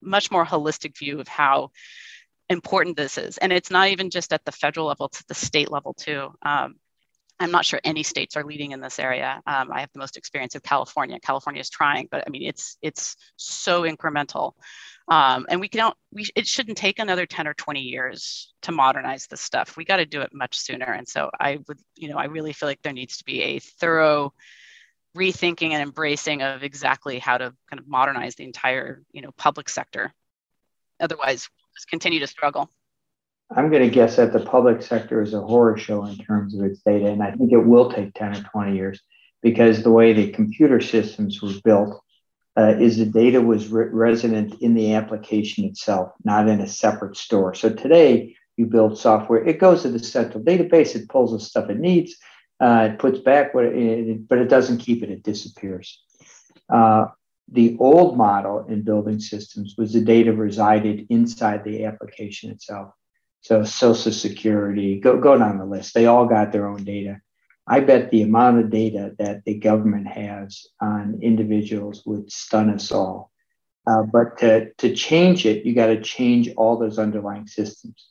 [0.00, 1.70] much more holistic view of how
[2.48, 3.38] important this is.
[3.38, 6.30] And it's not even just at the federal level, it's at the state level too.
[6.42, 6.76] Um,
[7.40, 9.42] I'm not sure any states are leading in this area.
[9.46, 11.18] Um, I have the most experience of California.
[11.20, 14.52] California is trying, but I mean, it's it's so incremental.
[15.08, 19.26] Um, and we don't, we, it shouldn't take another 10 or 20 years to modernize
[19.26, 19.76] this stuff.
[19.76, 20.86] We got to do it much sooner.
[20.86, 23.58] And so I would, you know, I really feel like there needs to be a
[23.58, 24.32] thorough
[25.16, 29.68] rethinking and embracing of exactly how to kind of modernize the entire, you know, public
[29.68, 30.12] sector.
[31.00, 32.70] Otherwise, we'll just continue to struggle.
[33.50, 36.64] I'm going to guess that the public sector is a horror show in terms of
[36.64, 37.06] its data.
[37.06, 39.00] And I think it will take 10 or 20 years
[39.42, 42.02] because the way the computer systems were built
[42.56, 47.16] uh, is the data was re- resident in the application itself, not in a separate
[47.16, 47.54] store.
[47.54, 51.68] So today, you build software, it goes to the central database, it pulls the stuff
[51.68, 52.16] it needs,
[52.60, 56.00] uh, it puts back what it, but it doesn't keep it, it disappears.
[56.72, 57.06] Uh,
[57.50, 62.92] the old model in building systems was the data resided inside the application itself.
[63.44, 65.92] So Social Security, go, go down the list.
[65.92, 67.20] They all got their own data.
[67.66, 72.90] I bet the amount of data that the government has on individuals would stun us
[72.90, 73.30] all.
[73.86, 78.06] Uh, but to, to change it, you got to change all those underlying systems.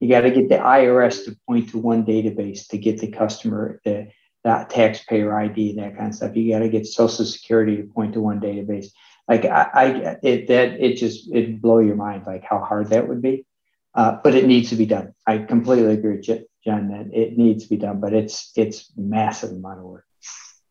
[0.00, 3.80] You got to get the IRS to point to one database to get the customer,
[3.86, 4.08] the,
[4.42, 6.36] the taxpayer ID, and that kind of stuff.
[6.36, 8.88] You got to get Social Security to point to one database.
[9.26, 13.08] Like I, I it that it just it blow your mind like how hard that
[13.08, 13.46] would be.
[13.94, 15.14] Uh, but it needs to be done.
[15.26, 19.78] I completely agree Jen that it needs to be done, but it's it's massive amount
[19.78, 20.04] of work.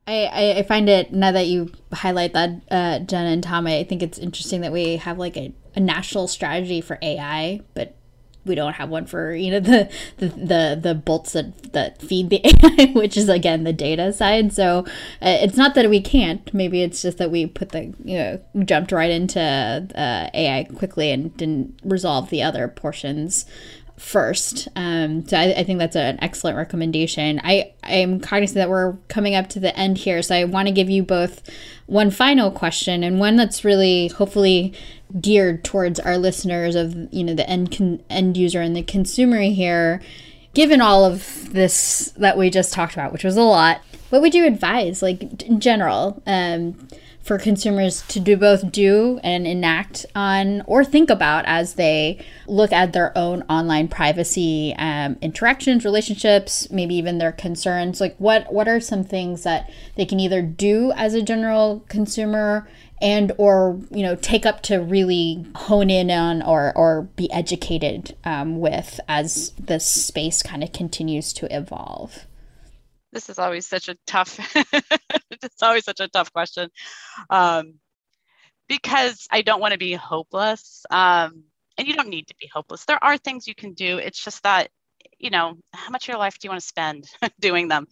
[0.06, 3.68] I, I find it now that you highlight that, uh, Jen and Tom.
[3.68, 7.96] I think it's interesting that we have like a, a national strategy for AI, but
[8.46, 12.30] we don't have one for you know the the the, the bolts that that feed
[12.30, 14.54] the AI, which is again the data side.
[14.54, 14.80] So
[15.22, 16.54] uh, it's not that we can't.
[16.54, 21.12] Maybe it's just that we put the you know jumped right into uh, AI quickly
[21.12, 23.46] and didn't resolve the other portions
[23.98, 24.68] first.
[24.76, 27.40] Um, so I, I, think that's an excellent recommendation.
[27.44, 30.74] I I'm cognizant that we're coming up to the end here, so I want to
[30.74, 31.42] give you both
[31.86, 34.74] one final question and one that's really hopefully
[35.20, 39.42] geared towards our listeners of you know the end con- end user and the consumer
[39.42, 40.02] here.
[40.54, 44.36] Given all of this that we just talked about, which was a lot, what would
[44.36, 46.22] you advise, like in general?
[46.28, 46.88] Um,
[47.24, 52.72] for consumers to do both do and enact on or think about as they look
[52.74, 58.68] at their own online privacy um, interactions relationships maybe even their concerns like what what
[58.68, 62.68] are some things that they can either do as a general consumer
[63.04, 68.16] and or you know take up to really hone in on or or be educated
[68.24, 72.26] um, with as this space kind of continues to evolve.
[73.12, 74.40] This is always such a tough
[75.30, 76.70] it's always such a tough question.
[77.30, 77.76] Um,
[78.70, 81.44] because i don't want to be hopeless um,
[81.78, 82.86] and you don't need to be hopeless.
[82.86, 83.98] There are things you can do.
[83.98, 84.70] It's just that
[85.20, 87.06] you know how much of your life do you want to spend
[87.40, 87.86] doing them?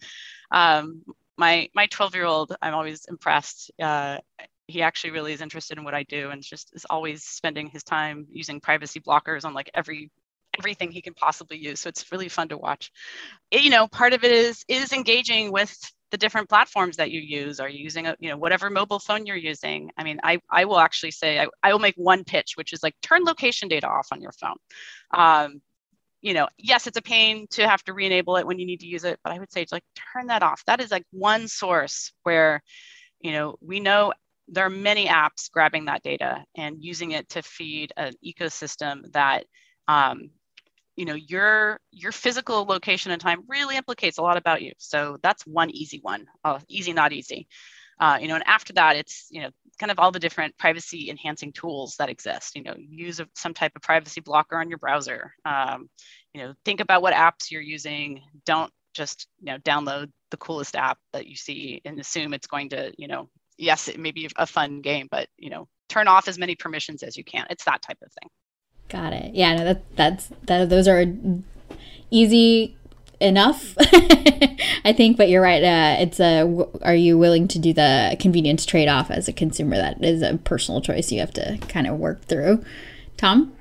[0.50, 1.02] Um,
[1.36, 4.18] my my 12 year old i'm always impressed uh,
[4.66, 7.82] he actually really is interested in what i do and just is always spending his
[7.82, 10.10] time using privacy blockers on like every
[10.58, 11.80] everything he can possibly use.
[11.80, 12.90] So it's really fun to watch.
[13.50, 15.74] It, you know, part of it is is engaging with
[16.10, 17.58] the different platforms that you use.
[17.58, 19.90] Are you using a, you know, whatever mobile phone you're using?
[19.96, 22.82] I mean, I, I will actually say I, I will make one pitch, which is
[22.82, 24.56] like turn location data off on your phone.
[25.14, 25.62] Um,
[26.20, 28.86] you know, yes, it's a pain to have to re-enable it when you need to
[28.86, 30.62] use it, but I would say like turn that off.
[30.66, 32.62] That is like one source where,
[33.20, 34.12] you know, we know
[34.52, 39.46] there are many apps grabbing that data and using it to feed an ecosystem that
[39.88, 40.30] um,
[40.94, 44.72] you know your your physical location and time really implicates a lot about you.
[44.76, 47.48] So that's one easy one uh, easy not easy.
[47.98, 51.08] Uh, you know and after that it's you know kind of all the different privacy
[51.08, 52.54] enhancing tools that exist.
[52.54, 55.32] You know use a, some type of privacy blocker on your browser.
[55.46, 55.88] Um,
[56.34, 58.20] you know think about what apps you're using.
[58.44, 62.68] Don't just you know download the coolest app that you see and assume it's going
[62.68, 63.30] to you know
[63.62, 67.02] yes it may be a fun game but you know turn off as many permissions
[67.02, 68.28] as you can it's that type of thing
[68.92, 69.34] Got it.
[69.34, 70.68] Yeah, no, that that's that.
[70.68, 71.06] Those are
[72.10, 72.76] easy
[73.20, 73.74] enough,
[74.84, 75.16] I think.
[75.16, 75.62] But you're right.
[75.62, 76.66] Uh, it's a.
[76.82, 79.76] Are you willing to do the convenience trade off as a consumer?
[79.76, 82.62] That is a personal choice you have to kind of work through.
[83.16, 83.54] Tom.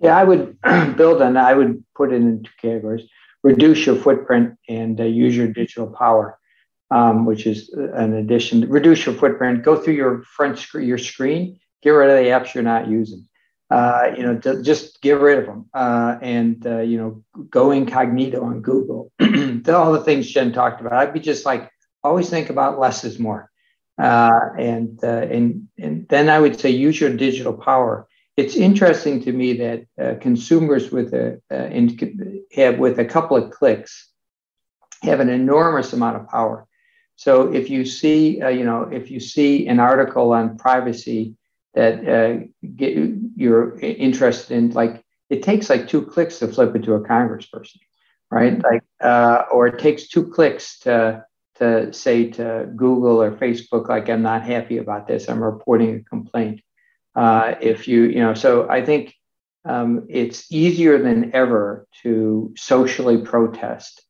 [0.00, 0.56] Yeah, I would
[0.96, 1.46] build on that.
[1.46, 3.08] I would put it into two categories:
[3.42, 6.38] reduce your footprint and uh, use your digital power.
[6.92, 8.68] Um, which is an addition.
[8.68, 9.62] Reduce your footprint.
[9.62, 11.60] Go through your front screen, your screen.
[11.82, 13.28] Get rid of the apps you're not using
[13.70, 18.42] uh, you know, just get rid of them uh, and, uh, you know, go incognito
[18.42, 19.12] on Google.
[19.20, 20.92] All the things Jen talked about.
[20.92, 21.70] I'd be just like,
[22.02, 23.48] always think about less is more.
[23.96, 28.08] Uh, and, uh, and, and then I would say use your digital power.
[28.36, 33.50] It's interesting to me that uh, consumers with a, in, have with a couple of
[33.52, 34.08] clicks
[35.02, 36.66] have an enormous amount of power.
[37.20, 41.34] So if you see, you know, if you see an article on privacy
[41.74, 42.96] that uh, get,
[43.36, 47.76] you're interested in, like it takes like two clicks to flip it to a congressperson,
[48.30, 48.58] right?
[48.62, 54.08] Like, uh, or it takes two clicks to to say to Google or Facebook, like
[54.08, 56.62] I'm not happy about this, I'm reporting a complaint.
[57.14, 59.14] Uh, if you, you know, so I think
[59.66, 64.06] um, it's easier than ever to socially protest.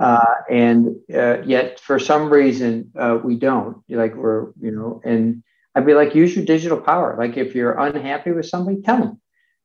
[0.00, 3.82] Uh, and uh, yet, for some reason, uh, we don't.
[3.88, 5.42] Like we're, you know, and
[5.74, 7.16] I'd be like, use your digital power.
[7.18, 9.20] Like if you're unhappy with somebody, tell them.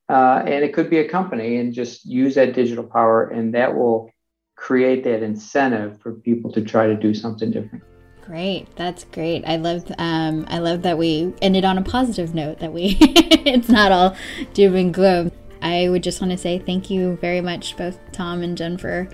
[0.07, 3.75] Uh, and it could be a company and just use that digital power and that
[3.75, 4.11] will
[4.55, 7.83] create that incentive for people to try to do something different.
[8.25, 9.43] Great, that's great.
[9.45, 12.59] I love, um, I love that we ended on a positive note.
[12.59, 14.15] That we, it's not all
[14.53, 15.31] doom and gloom.
[15.61, 19.09] I would just want to say thank you very much, both Tom and Jen, for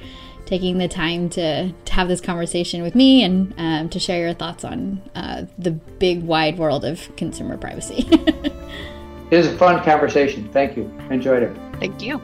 [0.45, 4.33] taking the time to, to have this conversation with me and um, to share your
[4.33, 8.07] thoughts on uh, the big wide world of consumer privacy.
[9.31, 10.47] it was a fun conversation.
[10.51, 10.83] Thank you.
[11.09, 11.57] Enjoyed it.
[11.79, 12.21] Thank you.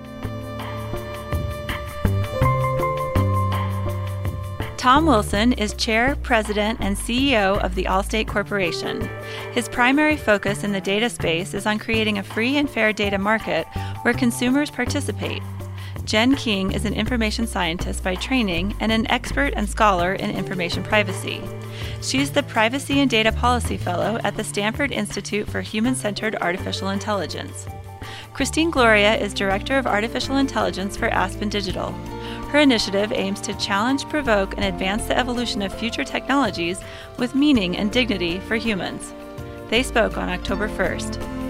[4.81, 9.07] Tom Wilson is Chair, President, and CEO of the Allstate Corporation.
[9.51, 13.19] His primary focus in the data space is on creating a free and fair data
[13.19, 13.67] market
[14.01, 15.43] where consumers participate
[16.11, 20.83] Jen King is an information scientist by training and an expert and scholar in information
[20.83, 21.41] privacy.
[22.01, 26.89] She's the Privacy and Data Policy Fellow at the Stanford Institute for Human Centered Artificial
[26.89, 27.65] Intelligence.
[28.33, 31.93] Kristine Gloria is Director of Artificial Intelligence for Aspen Digital.
[32.49, 36.81] Her initiative aims to challenge, provoke, and advance the evolution of future technologies
[37.19, 39.13] with meaning and dignity for humans.
[39.69, 41.40] They spoke on October 1st.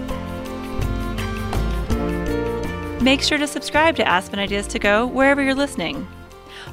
[3.02, 6.06] Make sure to subscribe to Aspen Ideas to Go wherever you're listening.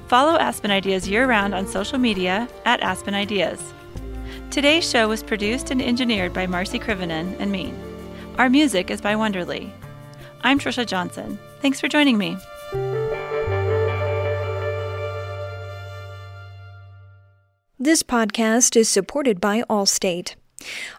[0.07, 3.73] Follow Aspen Ideas year round on social media at Aspen Ideas.
[4.51, 7.73] Today's show was produced and engineered by Marci Krivonen and me.
[8.38, 9.71] Our music is by Wonderly.
[10.41, 11.39] I'm Trisha Johnson.
[11.61, 12.38] Thanks for joining me.
[17.80, 20.36] This podcast is supported by Allstate.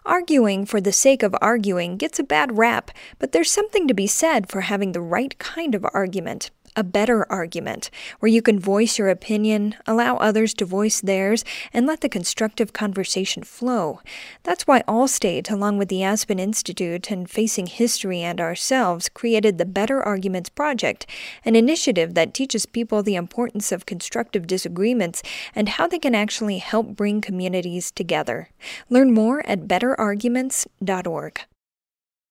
[0.05, 4.07] Arguing for the sake of arguing gets a bad rap, but there's something to be
[4.07, 8.97] said for having the right kind of argument a better argument, where you can voice
[8.97, 11.43] your opinion, allow others to voice theirs,
[11.73, 13.99] and let the constructive conversation flow.
[14.43, 19.65] That's why Allstate, along with the Aspen Institute and Facing History and ourselves, created the
[19.65, 21.05] Better Arguments Project,
[21.45, 25.21] an initiative that teaches people the importance of constructive disagreements
[25.55, 28.49] and how they can actually help bring communities together.
[28.89, 31.41] Learn more at betterarguments.org.